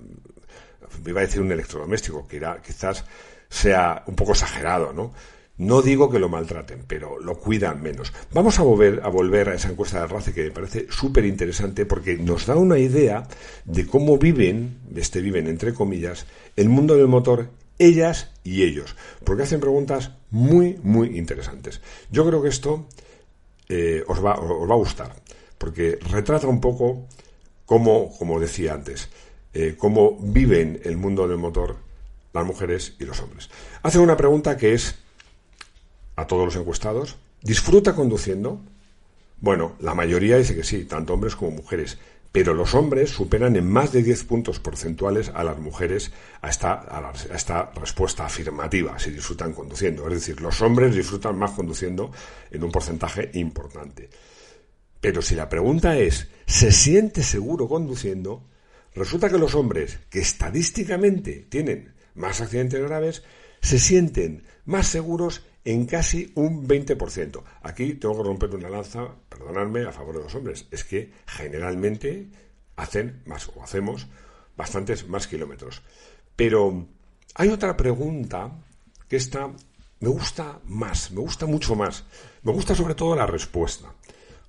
Me 1.03 1.11
iba 1.11 1.21
a 1.21 1.25
decir 1.25 1.41
un 1.41 1.51
electrodoméstico, 1.51 2.27
que 2.27 2.41
quizás 2.65 3.05
sea 3.49 4.03
un 4.07 4.15
poco 4.15 4.31
exagerado, 4.31 4.93
¿no? 4.93 5.13
No 5.57 5.81
digo 5.81 6.09
que 6.09 6.19
lo 6.19 6.27
maltraten, 6.27 6.83
pero 6.85 7.19
lo 7.19 7.39
cuidan 7.39 7.81
menos. 7.81 8.11
Vamos 8.33 8.59
a 8.59 8.63
volver 8.63 8.99
a, 9.03 9.07
volver 9.07 9.49
a 9.49 9.55
esa 9.55 9.69
encuesta 9.69 10.01
de 10.01 10.07
RACE 10.07 10.33
que 10.33 10.43
me 10.43 10.51
parece 10.51 10.87
súper 10.89 11.25
interesante 11.25 11.85
porque 11.85 12.17
nos 12.17 12.45
da 12.45 12.55
una 12.57 12.77
idea 12.77 13.27
de 13.63 13.87
cómo 13.87 14.17
viven, 14.17 14.79
este 14.95 15.21
viven 15.21 15.47
entre 15.47 15.73
comillas, 15.73 16.25
el 16.57 16.67
mundo 16.67 16.95
del 16.95 17.07
motor 17.07 17.49
ellas 17.77 18.31
y 18.43 18.63
ellos, 18.63 18.95
porque 19.23 19.43
hacen 19.43 19.59
preguntas 19.59 20.11
muy, 20.29 20.77
muy 20.83 21.17
interesantes. 21.17 21.81
Yo 22.11 22.25
creo 22.25 22.41
que 22.41 22.49
esto 22.49 22.87
eh, 23.69 24.03
os, 24.07 24.23
va, 24.23 24.39
os 24.39 24.69
va 24.69 24.73
a 24.73 24.77
gustar, 24.77 25.15
porque 25.57 25.99
retrata 26.09 26.47
un 26.47 26.61
poco 26.61 27.07
cómo, 27.65 28.11
como 28.17 28.39
decía 28.39 28.73
antes, 28.73 29.09
eh, 29.53 29.75
cómo 29.77 30.17
viven 30.19 30.81
el 30.83 30.97
mundo 30.97 31.27
del 31.27 31.37
motor 31.37 31.77
las 32.33 32.45
mujeres 32.45 32.95
y 32.99 33.05
los 33.05 33.21
hombres. 33.21 33.49
Hacen 33.81 34.01
una 34.01 34.17
pregunta 34.17 34.57
que 34.57 34.73
es 34.73 34.95
a 36.15 36.27
todos 36.27 36.45
los 36.45 36.55
encuestados, 36.55 37.17
¿disfruta 37.41 37.95
conduciendo? 37.95 38.61
Bueno, 39.41 39.75
la 39.79 39.93
mayoría 39.93 40.37
dice 40.37 40.55
que 40.55 40.63
sí, 40.63 40.85
tanto 40.85 41.13
hombres 41.13 41.35
como 41.35 41.51
mujeres, 41.51 41.97
pero 42.31 42.53
los 42.53 42.73
hombres 42.73 43.11
superan 43.11 43.55
en 43.55 43.69
más 43.69 43.93
de 43.93 44.03
10 44.03 44.25
puntos 44.25 44.59
porcentuales 44.59 45.31
a 45.33 45.43
las 45.43 45.57
mujeres 45.57 46.11
a 46.41 46.49
esta, 46.49 46.73
a 46.73 47.13
esta 47.33 47.71
respuesta 47.75 48.25
afirmativa, 48.25 48.99
si 48.99 49.11
disfrutan 49.11 49.53
conduciendo. 49.53 50.05
Es 50.07 50.15
decir, 50.15 50.41
los 50.41 50.61
hombres 50.61 50.93
disfrutan 50.93 51.37
más 51.37 51.51
conduciendo 51.51 52.11
en 52.51 52.63
un 52.63 52.71
porcentaje 52.71 53.31
importante. 53.35 54.09
Pero 54.99 55.21
si 55.21 55.35
la 55.35 55.47
pregunta 55.47 55.97
es, 55.97 56.27
¿se 56.45 56.73
siente 56.73 57.23
seguro 57.23 57.69
conduciendo? 57.69 58.43
Resulta 58.95 59.29
que 59.29 59.37
los 59.37 59.55
hombres, 59.55 59.99
que 60.09 60.19
estadísticamente 60.19 61.45
tienen 61.47 61.93
más 62.15 62.41
accidentes 62.41 62.81
graves, 62.81 63.23
se 63.61 63.79
sienten 63.79 64.43
más 64.65 64.87
seguros 64.87 65.43
en 65.65 65.85
casi 65.85 66.31
un 66.35 66.67
20%. 66.67 67.43
Aquí 67.63 67.95
tengo 67.95 68.17
que 68.17 68.23
romper 68.23 68.55
una 68.55 68.69
lanza, 68.69 69.07
perdonadme, 69.27 69.85
a 69.85 69.91
favor 69.91 70.17
de 70.17 70.23
los 70.23 70.35
hombres. 70.35 70.67
Es 70.71 70.85
que 70.85 71.11
generalmente 71.25 72.27
hacen 72.77 73.21
más 73.25 73.49
o 73.49 73.61
hacemos 73.61 74.07
bastantes 74.55 75.07
más 75.07 75.27
kilómetros. 75.27 75.81
Pero 76.35 76.87
hay 77.33 77.49
otra 77.49 77.75
pregunta 77.75 78.51
que 79.09 79.17
esta 79.17 79.51
me 79.99 80.09
gusta 80.09 80.59
más, 80.65 81.11
me 81.11 81.19
gusta 81.19 81.45
mucho 81.45 81.75
más. 81.75 82.05
Me 82.43 82.53
gusta 82.53 82.75
sobre 82.75 82.95
todo 82.95 83.15
la 83.15 83.25
respuesta 83.25 83.91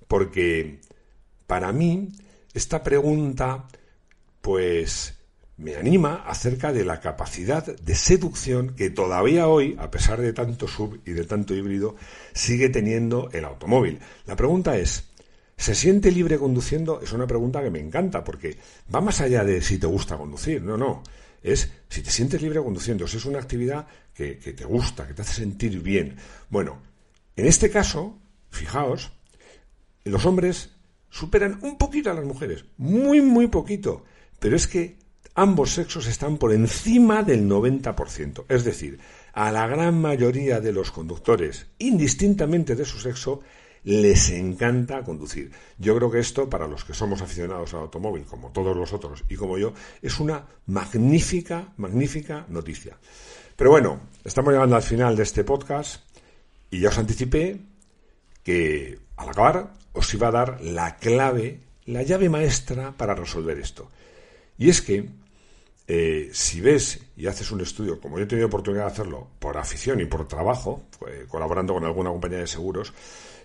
porque 0.08 0.80
para 1.46 1.73
mí 1.73 2.12
esta 2.54 2.82
pregunta 2.82 3.66
pues 4.40 5.15
me 5.58 5.76
anima 5.76 6.25
acerca 6.26 6.72
de 6.72 6.84
la 6.84 7.00
capacidad 7.00 7.64
de 7.64 7.94
seducción 7.94 8.75
que 8.75 8.90
todavía 8.90 9.48
hoy, 9.48 9.75
a 9.78 9.90
pesar 9.90 10.20
de 10.20 10.32
tanto 10.32 10.68
sub 10.68 11.00
y 11.06 11.12
de 11.12 11.25
tanto 11.25 11.54
híbrido, 11.54 11.96
sigue 12.34 12.68
teniendo 12.68 13.30
el 13.32 13.44
automóvil. 13.44 13.98
La 14.26 14.36
pregunta 14.36 14.76
es, 14.76 15.08
¿se 15.56 15.75
siente 15.75 16.10
libre 16.10 16.38
conduciendo? 16.38 17.00
Es 17.00 17.12
una 17.12 17.26
pregunta 17.26 17.62
que 17.62 17.70
me 17.70 17.80
encanta 17.80 18.22
porque 18.22 18.58
va 18.94 19.00
más 19.00 19.20
allá 19.20 19.44
de 19.44 19.62
si 19.62 19.78
te 19.78 19.86
gusta 19.86 20.18
conducir, 20.18 20.62
no, 20.62 20.76
no. 20.76 21.02
Es 21.42 21.70
si 21.88 22.02
te 22.02 22.10
sientes 22.10 22.42
libre 22.42 22.60
conduciendo, 22.62 23.06
si 23.06 23.16
es 23.16 23.25
una 23.25 23.38
actividad 23.38 23.86
que, 24.12 24.38
que 24.38 24.52
te 24.52 24.64
gusta, 24.64 25.06
que 25.06 25.14
te 25.14 25.22
hace 25.22 25.34
sentir 25.34 25.80
bien. 25.80 26.16
Bueno, 26.50 26.82
en 27.34 27.46
este 27.46 27.70
caso, 27.70 28.18
fijaos, 28.50 29.12
los 30.04 30.26
hombres 30.26 30.70
superan 31.08 31.58
un 31.62 31.78
poquito 31.78 32.10
a 32.10 32.14
las 32.14 32.25
mujeres, 32.25 32.66
muy, 32.76 33.22
muy 33.22 33.46
poquito, 33.46 34.04
pero 34.38 34.56
es 34.56 34.66
que 34.66 34.98
ambos 35.36 35.74
sexos 35.74 36.06
están 36.06 36.38
por 36.38 36.52
encima 36.52 37.22
del 37.22 37.48
90%, 37.48 38.46
es 38.48 38.64
decir, 38.64 38.98
a 39.34 39.52
la 39.52 39.66
gran 39.66 40.00
mayoría 40.00 40.60
de 40.60 40.72
los 40.72 40.90
conductores, 40.90 41.66
indistintamente 41.78 42.74
de 42.74 42.86
su 42.86 42.98
sexo, 42.98 43.40
les 43.84 44.30
encanta 44.30 45.04
conducir. 45.04 45.52
Yo 45.78 45.94
creo 45.94 46.10
que 46.10 46.18
esto, 46.18 46.48
para 46.50 46.66
los 46.66 46.84
que 46.84 46.94
somos 46.94 47.20
aficionados 47.20 47.74
al 47.74 47.82
automóvil, 47.82 48.24
como 48.24 48.50
todos 48.50 48.74
los 48.74 48.92
otros 48.94 49.24
y 49.28 49.36
como 49.36 49.58
yo, 49.58 49.74
es 50.02 50.18
una 50.18 50.46
magnífica, 50.66 51.72
magnífica 51.76 52.46
noticia. 52.48 52.96
Pero 53.54 53.70
bueno, 53.70 54.00
estamos 54.24 54.52
llegando 54.52 54.74
al 54.74 54.82
final 54.82 55.16
de 55.16 55.22
este 55.22 55.44
podcast 55.44 56.02
y 56.70 56.80
ya 56.80 56.88
os 56.88 56.98
anticipé 56.98 57.60
que 58.42 58.98
al 59.16 59.28
acabar 59.28 59.74
os 59.92 60.12
iba 60.14 60.28
a 60.28 60.32
dar 60.32 60.60
la 60.62 60.96
clave, 60.96 61.60
la 61.84 62.02
llave 62.02 62.28
maestra 62.28 62.92
para 62.96 63.14
resolver 63.14 63.58
esto. 63.58 63.90
Y 64.58 64.70
es 64.70 64.80
que 64.80 65.08
eh, 65.88 66.30
si 66.32 66.60
ves 66.60 67.00
y 67.16 67.26
haces 67.26 67.50
un 67.50 67.60
estudio, 67.60 68.00
como 68.00 68.18
yo 68.18 68.24
he 68.24 68.26
tenido 68.26 68.48
oportunidad 68.48 68.86
de 68.86 68.92
hacerlo 68.92 69.28
por 69.38 69.56
afición 69.56 70.00
y 70.00 70.06
por 70.06 70.26
trabajo, 70.26 70.82
eh, 71.08 71.26
colaborando 71.28 71.74
con 71.74 71.84
alguna 71.84 72.10
compañía 72.10 72.38
de 72.38 72.46
seguros, 72.46 72.92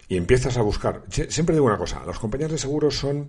y 0.08 0.18
empiezas 0.18 0.58
a 0.58 0.62
buscar, 0.62 1.04
siempre 1.10 1.56
digo 1.56 1.66
una 1.66 1.78
cosa, 1.78 2.04
las 2.06 2.20
compañías 2.20 2.52
de 2.52 2.58
seguros 2.58 2.98
son 2.98 3.28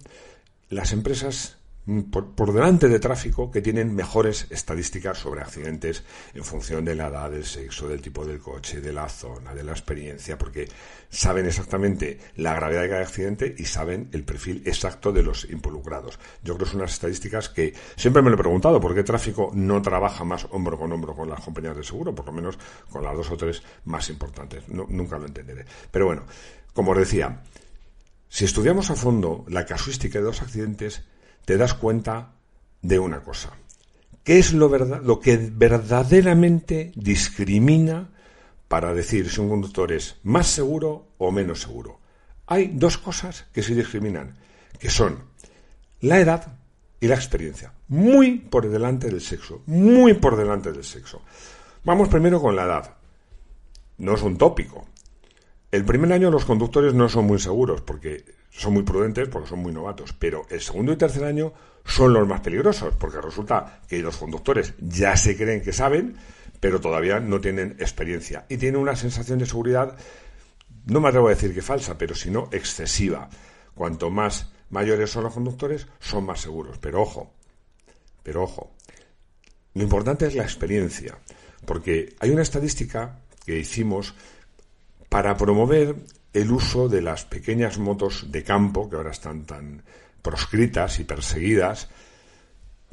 las 0.68 0.92
empresas 0.92 1.58
Mm, 1.84 2.02
por, 2.12 2.52
delante 2.52 2.88
de 2.88 3.00
tráfico 3.00 3.50
que 3.50 3.60
tienen 3.60 3.92
mejores 3.92 4.46
estadísticas 4.50 5.18
sobre 5.18 5.40
accidentes 5.40 6.04
en 6.32 6.44
función 6.44 6.84
de 6.84 6.94
la 6.94 7.08
edad, 7.08 7.28
del 7.28 7.44
sexo, 7.44 7.88
del 7.88 8.00
tipo 8.00 8.24
del 8.24 8.38
coche, 8.38 8.80
de 8.80 8.92
la 8.92 9.08
zona, 9.08 9.52
de 9.52 9.64
la 9.64 9.72
experiencia, 9.72 10.38
porque 10.38 10.68
saben 11.10 11.46
exactamente 11.46 12.20
la 12.36 12.54
gravedad 12.54 12.82
de 12.82 12.88
cada 12.88 13.02
accidente 13.02 13.52
y 13.58 13.64
saben 13.64 14.10
el 14.12 14.22
perfil 14.22 14.62
exacto 14.64 15.10
de 15.10 15.24
los 15.24 15.50
involucrados. 15.50 16.20
Yo 16.44 16.54
creo 16.54 16.66
que 16.66 16.70
son 16.70 16.82
unas 16.82 16.92
estadísticas 16.92 17.48
que 17.48 17.74
siempre 17.96 18.22
me 18.22 18.30
lo 18.30 18.36
he 18.36 18.38
preguntado, 18.38 18.80
¿por 18.80 18.94
qué 18.94 19.02
tráfico 19.02 19.50
no 19.52 19.82
trabaja 19.82 20.22
más 20.22 20.46
hombro 20.52 20.78
con 20.78 20.92
hombro 20.92 21.16
con 21.16 21.28
las 21.28 21.40
compañías 21.40 21.76
de 21.76 21.82
seguro? 21.82 22.14
Por 22.14 22.26
lo 22.26 22.32
menos 22.32 22.58
con 22.90 23.02
las 23.02 23.16
dos 23.16 23.28
o 23.32 23.36
tres 23.36 23.60
más 23.86 24.08
importantes. 24.08 24.68
nunca 24.68 25.18
lo 25.18 25.26
entenderé. 25.26 25.64
Pero 25.90 26.06
bueno, 26.06 26.26
como 26.74 26.92
os 26.92 26.98
decía, 26.98 27.42
si 28.28 28.44
estudiamos 28.44 28.88
a 28.90 28.94
fondo 28.94 29.44
la 29.48 29.66
casuística 29.66 30.20
de 30.20 30.26
dos 30.26 30.42
accidentes, 30.42 31.02
te 31.44 31.56
das 31.56 31.74
cuenta 31.74 32.32
de 32.80 32.98
una 32.98 33.20
cosa. 33.20 33.50
¿Qué 34.24 34.38
es 34.38 34.52
lo, 34.52 34.68
verdad, 34.68 35.02
lo 35.02 35.20
que 35.20 35.36
verdaderamente 35.36 36.92
discrimina 36.94 38.10
para 38.68 38.94
decir 38.94 39.28
si 39.28 39.40
un 39.40 39.48
conductor 39.48 39.92
es 39.92 40.16
más 40.22 40.46
seguro 40.46 41.08
o 41.18 41.32
menos 41.32 41.60
seguro? 41.60 41.98
Hay 42.46 42.68
dos 42.74 42.98
cosas 42.98 43.46
que 43.52 43.62
se 43.62 43.74
discriminan, 43.74 44.36
que 44.78 44.90
son 44.90 45.24
la 46.00 46.20
edad 46.20 46.58
y 47.00 47.08
la 47.08 47.16
experiencia. 47.16 47.72
Muy 47.88 48.38
por 48.38 48.68
delante 48.68 49.08
del 49.08 49.20
sexo, 49.20 49.62
muy 49.66 50.14
por 50.14 50.36
delante 50.36 50.72
del 50.72 50.84
sexo. 50.84 51.22
Vamos 51.84 52.08
primero 52.08 52.40
con 52.40 52.54
la 52.54 52.64
edad. 52.64 52.94
No 53.98 54.14
es 54.14 54.22
un 54.22 54.38
tópico. 54.38 54.86
El 55.72 55.86
primer 55.86 56.12
año 56.12 56.30
los 56.30 56.44
conductores 56.44 56.92
no 56.92 57.08
son 57.08 57.24
muy 57.24 57.38
seguros 57.38 57.80
porque 57.80 58.26
son 58.50 58.74
muy 58.74 58.82
prudentes 58.82 59.30
porque 59.30 59.48
son 59.48 59.60
muy 59.60 59.72
novatos, 59.72 60.12
pero 60.12 60.46
el 60.50 60.60
segundo 60.60 60.92
y 60.92 60.96
tercer 60.96 61.24
año 61.24 61.54
son 61.86 62.12
los 62.12 62.28
más 62.28 62.42
peligrosos, 62.42 62.94
porque 62.98 63.22
resulta 63.22 63.80
que 63.88 64.02
los 64.02 64.18
conductores 64.18 64.74
ya 64.78 65.16
se 65.16 65.34
creen 65.34 65.62
que 65.62 65.72
saben, 65.72 66.14
pero 66.60 66.78
todavía 66.78 67.20
no 67.20 67.40
tienen 67.40 67.70
experiencia 67.78 68.44
y 68.50 68.58
tienen 68.58 68.82
una 68.82 68.94
sensación 68.94 69.38
de 69.38 69.46
seguridad, 69.46 69.96
no 70.84 71.00
me 71.00 71.08
atrevo 71.08 71.28
a 71.28 71.30
decir 71.30 71.54
que 71.54 71.62
falsa, 71.62 71.96
pero 71.96 72.14
sino 72.14 72.50
excesiva. 72.52 73.30
Cuanto 73.74 74.10
más 74.10 74.52
mayores 74.68 75.08
son 75.08 75.24
los 75.24 75.32
conductores, 75.32 75.86
son 76.00 76.26
más 76.26 76.42
seguros. 76.42 76.76
Pero 76.76 77.00
ojo, 77.00 77.32
pero 78.22 78.42
ojo, 78.42 78.74
lo 79.72 79.82
importante 79.82 80.26
es 80.26 80.34
la 80.34 80.42
experiencia, 80.42 81.16
porque 81.64 82.14
hay 82.20 82.28
una 82.28 82.42
estadística 82.42 83.20
que 83.46 83.58
hicimos 83.58 84.14
para 85.12 85.36
promover 85.36 85.94
el 86.32 86.50
uso 86.50 86.88
de 86.88 87.02
las 87.02 87.26
pequeñas 87.26 87.76
motos 87.76 88.32
de 88.32 88.42
campo, 88.42 88.88
que 88.88 88.96
ahora 88.96 89.10
están 89.10 89.44
tan 89.44 89.82
proscritas 90.22 91.00
y 91.00 91.04
perseguidas, 91.04 91.90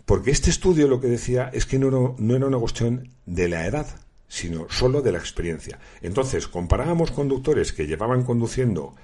porque 0.04 0.32
este 0.32 0.50
estudio 0.50 0.90
lo 0.90 1.00
que 1.00 1.08
decía 1.08 1.50
es 1.54 1.66
que 1.66 1.80
no, 1.80 2.18
era 2.20 2.46
una 2.46 2.58
cuestión 2.58 3.08
de 3.26 3.48
la 3.48 3.66
edad, 3.66 3.88
sino 4.28 4.68
solo 4.70 5.02
de 5.02 5.14
la 5.14 5.18
experiencia. 5.18 5.80
Entonces, 6.02 6.50
comparábamos 6.50 7.12
conductores 7.12 7.72
que 7.72 7.88
llevaban 7.88 8.24
conduciendo, 8.24 8.96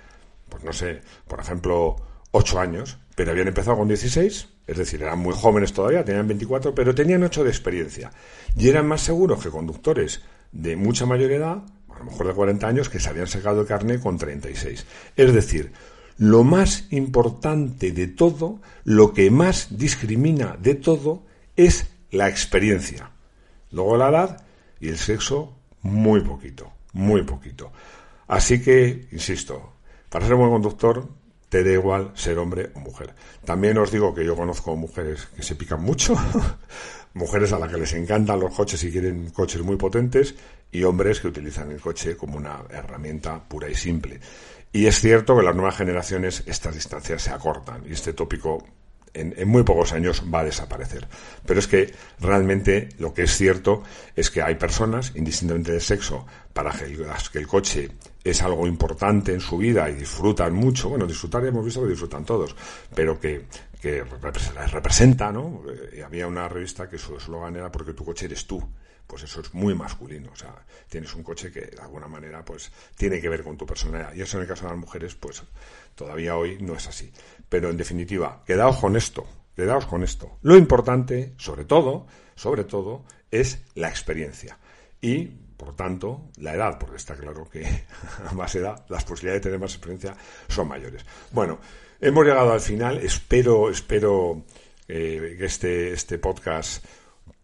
pues 0.49 0.65
no 0.65 0.73
sé, 0.73 0.99
por 1.25 1.39
ejemplo, 1.39 1.95
8 2.31 2.59
años, 2.59 2.97
pero 3.15 3.31
habían 3.31 3.47
empezado 3.47 3.77
con 3.77 3.87
16, 3.87 4.49
es 4.67 4.77
decir, 4.77 5.01
eran 5.01 5.19
muy 5.19 5.33
jóvenes 5.33 5.71
todavía, 5.71 6.03
tenían 6.03 6.27
24, 6.27 6.75
pero 6.75 6.93
tenían 6.93 7.23
8 7.23 7.45
de 7.45 7.49
experiencia. 7.49 8.11
Y 8.57 8.67
eran 8.67 8.85
más 8.85 8.99
seguros 8.99 9.41
que 9.41 9.49
conductores 9.49 10.21
de 10.51 10.75
mucha 10.75 11.05
mayor 11.05 11.31
edad 11.31 11.63
a 11.95 11.99
lo 11.99 12.05
mejor 12.05 12.27
de 12.27 12.33
40 12.33 12.67
años, 12.67 12.89
que 12.89 12.99
se 12.99 13.09
habían 13.09 13.27
sacado 13.27 13.61
el 13.61 13.67
carnet 13.67 14.01
con 14.01 14.17
36. 14.17 14.85
Es 15.15 15.33
decir, 15.33 15.71
lo 16.17 16.43
más 16.43 16.85
importante 16.91 17.91
de 17.91 18.07
todo, 18.07 18.59
lo 18.83 19.13
que 19.13 19.31
más 19.31 19.77
discrimina 19.77 20.57
de 20.59 20.75
todo, 20.75 21.23
es 21.55 21.87
la 22.11 22.29
experiencia. 22.29 23.11
Luego 23.71 23.97
la 23.97 24.09
edad 24.09 24.45
y 24.79 24.89
el 24.89 24.97
sexo, 24.97 25.57
muy 25.81 26.21
poquito, 26.21 26.71
muy 26.93 27.23
poquito. 27.23 27.71
Así 28.27 28.61
que, 28.61 29.07
insisto, 29.11 29.73
para 30.09 30.25
ser 30.25 30.35
buen 30.35 30.51
conductor, 30.51 31.07
te 31.55 31.63
da 31.63 31.71
igual 31.71 32.11
ser 32.15 32.37
hombre 32.37 32.71
o 32.73 32.79
mujer. 32.81 33.15
También 33.45 33.77
os 33.77 33.89
digo 33.89 34.13
que 34.13 34.25
yo 34.25 34.35
conozco 34.35 34.75
mujeres 34.75 35.27
que 35.27 35.41
se 35.41 35.55
pican 35.55 35.81
mucho, 35.81 36.13
mujeres 37.13 37.53
a 37.53 37.59
las 37.59 37.71
que 37.71 37.77
les 37.77 37.93
encantan 37.93 38.41
los 38.41 38.53
coches 38.53 38.83
y 38.83 38.91
quieren 38.91 39.29
coches 39.29 39.61
muy 39.61 39.77
potentes, 39.77 40.35
y 40.69 40.83
hombres 40.83 41.21
que 41.21 41.29
utilizan 41.29 41.71
el 41.71 41.79
coche 41.79 42.17
como 42.17 42.35
una 42.35 42.61
herramienta 42.69 43.41
pura 43.41 43.69
y 43.69 43.75
simple. 43.75 44.19
Y 44.73 44.87
es 44.87 44.99
cierto 44.99 45.37
que 45.37 45.43
las 45.43 45.55
nuevas 45.55 45.77
generaciones 45.77 46.43
estas 46.45 46.75
distancias 46.75 47.21
se 47.21 47.29
acortan 47.29 47.83
y 47.87 47.93
este 47.93 48.11
tópico 48.11 48.61
en, 49.13 49.47
muy 49.47 49.63
pocos 49.63 49.93
años 49.93 50.23
va 50.33 50.41
a 50.41 50.43
desaparecer. 50.43 51.07
Pero 51.45 51.61
es 51.61 51.67
que 51.67 51.93
realmente 52.19 52.89
lo 52.99 53.13
que 53.13 53.23
es 53.23 53.37
cierto 53.37 53.81
es 54.13 54.29
que 54.29 54.41
hay 54.41 54.55
personas, 54.55 55.13
indistintamente 55.15 55.71
de 55.71 55.79
sexo, 55.79 56.25
para 56.51 56.73
las 56.73 57.29
que 57.29 57.39
el 57.39 57.47
coche 57.47 57.91
es 58.25 58.41
algo 58.41 58.65
importante 58.65 59.33
en 59.33 59.39
su 59.39 59.57
vida 59.57 59.87
y 59.87 59.93
disfrutan 59.93 60.51
mucho, 60.51 60.89
bueno, 60.89 61.05
disfrutar 61.05 61.43
ya 61.43 61.49
hemos 61.49 61.63
visto 61.63 61.83
que 61.83 61.89
disfrutan 61.89 62.25
todos, 62.25 62.55
pero 62.93 63.19
que, 63.19 63.45
que 63.79 64.03
representa, 64.03 65.31
¿no? 65.31 65.61
Eh, 65.93 66.03
había 66.03 66.25
una 66.25 66.49
revista 66.49 66.89
que 66.89 66.97
su 66.97 67.15
eslogan 67.15 67.55
era 67.55 67.71
porque 67.71 67.93
tu 67.93 68.03
coche 68.03 68.25
eres 68.25 68.47
tú 68.47 68.61
pues 69.07 69.21
eso 69.21 69.41
es 69.41 69.53
muy 69.53 69.75
masculino. 69.75 70.31
O 70.31 70.35
sea, 70.35 70.55
tienes 70.89 71.13
un 71.13 71.21
coche 71.23 71.51
que 71.51 71.61
de 71.61 71.81
alguna 71.81 72.07
manera 72.07 72.43
pues 72.43 72.71
tiene 72.95 73.21
que 73.21 73.29
ver 73.29 73.43
con 73.43 73.55
tu 73.55 73.65
personalidad. 73.65 74.15
Y 74.15 74.21
eso 74.21 74.37
en 74.37 74.43
el 74.43 74.49
caso 74.49 74.63
de 74.63 74.71
las 74.71 74.79
mujeres, 74.79 75.15
pues 75.15 75.43
todavía 75.93 76.35
hoy 76.35 76.57
no 76.59 76.75
es 76.75 76.87
así. 76.87 77.11
Pero 77.47 77.69
en 77.69 77.77
definitiva, 77.77 78.43
quedaos 78.45 78.77
con 78.77 78.95
esto, 78.95 79.27
quedaos 79.55 79.85
con 79.85 80.03
esto. 80.03 80.39
Lo 80.41 80.57
importante, 80.57 81.33
sobre 81.37 81.65
todo, 81.65 82.07
sobre 82.35 82.63
todo, 82.63 83.05
es 83.29 83.59
la 83.75 83.89
experiencia. 83.89 84.57
Y 85.01 85.44
por 85.57 85.75
tanto, 85.75 86.29
la 86.37 86.53
edad, 86.53 86.77
porque 86.79 86.97
está 86.97 87.15
claro 87.15 87.49
que 87.49 87.65
a 88.29 88.33
más 88.33 88.53
edad 88.55 88.85
las 88.89 89.03
posibilidades 89.03 89.41
de 89.41 89.49
tener 89.49 89.59
más 89.59 89.71
experiencia 89.73 90.15
son 90.47 90.67
mayores. 90.67 91.05
Bueno, 91.31 91.59
hemos 91.99 92.25
llegado 92.25 92.53
al 92.53 92.61
final. 92.61 92.97
Espero, 92.99 93.69
espero 93.69 94.43
eh, 94.87 95.35
que 95.37 95.45
este, 95.45 95.93
este 95.93 96.17
podcast 96.17 96.85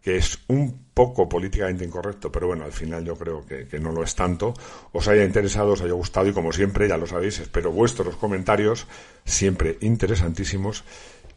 que 0.02 0.16
es 0.16 0.38
un 0.48 0.86
poco 0.92 1.28
políticamente 1.28 1.84
incorrecto, 1.84 2.30
pero 2.30 2.48
bueno, 2.48 2.64
al 2.64 2.72
final 2.72 3.04
yo 3.04 3.16
creo 3.16 3.46
que, 3.46 3.78
no 3.78 3.92
lo 3.92 4.02
es 4.02 4.14
tanto, 4.14 4.52
os 4.92 5.06
haya 5.06 5.24
interesado, 5.24 5.72
os 5.72 5.80
haya 5.80 5.92
gustado 5.92 6.26
y 6.28 6.32
como 6.32 6.52
siempre, 6.52 6.88
ya 6.88 6.96
lo 6.96 7.06
sabéis, 7.06 7.38
espero 7.38 7.70
vuestros 7.70 8.16
comentarios, 8.16 8.88
siempre 9.24 9.78
interesantísimos 9.80 10.84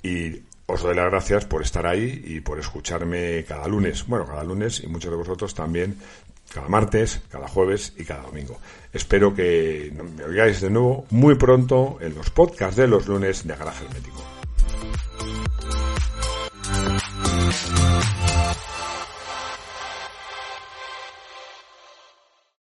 y 0.02 0.42
os 0.66 0.82
doy 0.82 0.96
las 0.96 1.12
gracias 1.12 1.46
por 1.46 1.62
estar 1.62 1.86
ahí 1.86 2.24
y 2.26 2.42
por 2.42 2.58
escucharme 2.58 3.46
cada 3.48 3.68
lunes, 3.68 4.08
bueno, 4.08 4.26
cada 4.26 4.44
lunes 4.44 4.82
y 4.84 4.88
muchos 4.88 5.12
de 5.12 5.18
vosotros 5.18 5.54
también 5.54 6.00
cada 6.56 6.70
martes, 6.70 7.20
cada 7.30 7.50
jueves 7.50 7.94
y 7.98 8.06
cada 8.06 8.24
domingo. 8.24 8.58
Espero 8.94 9.36
que 9.36 9.94
me 10.16 10.24
oigáis 10.24 10.62
de 10.62 10.70
nuevo 10.70 11.06
muy 11.10 11.36
pronto 11.36 11.98
en 12.00 12.16
los 12.16 12.30
podcasts 12.30 12.78
de 12.78 12.88
los 12.88 13.08
lunes 13.08 13.46
de 13.46 13.56
Garaje 13.58 13.84
Hermético. 13.84 14.35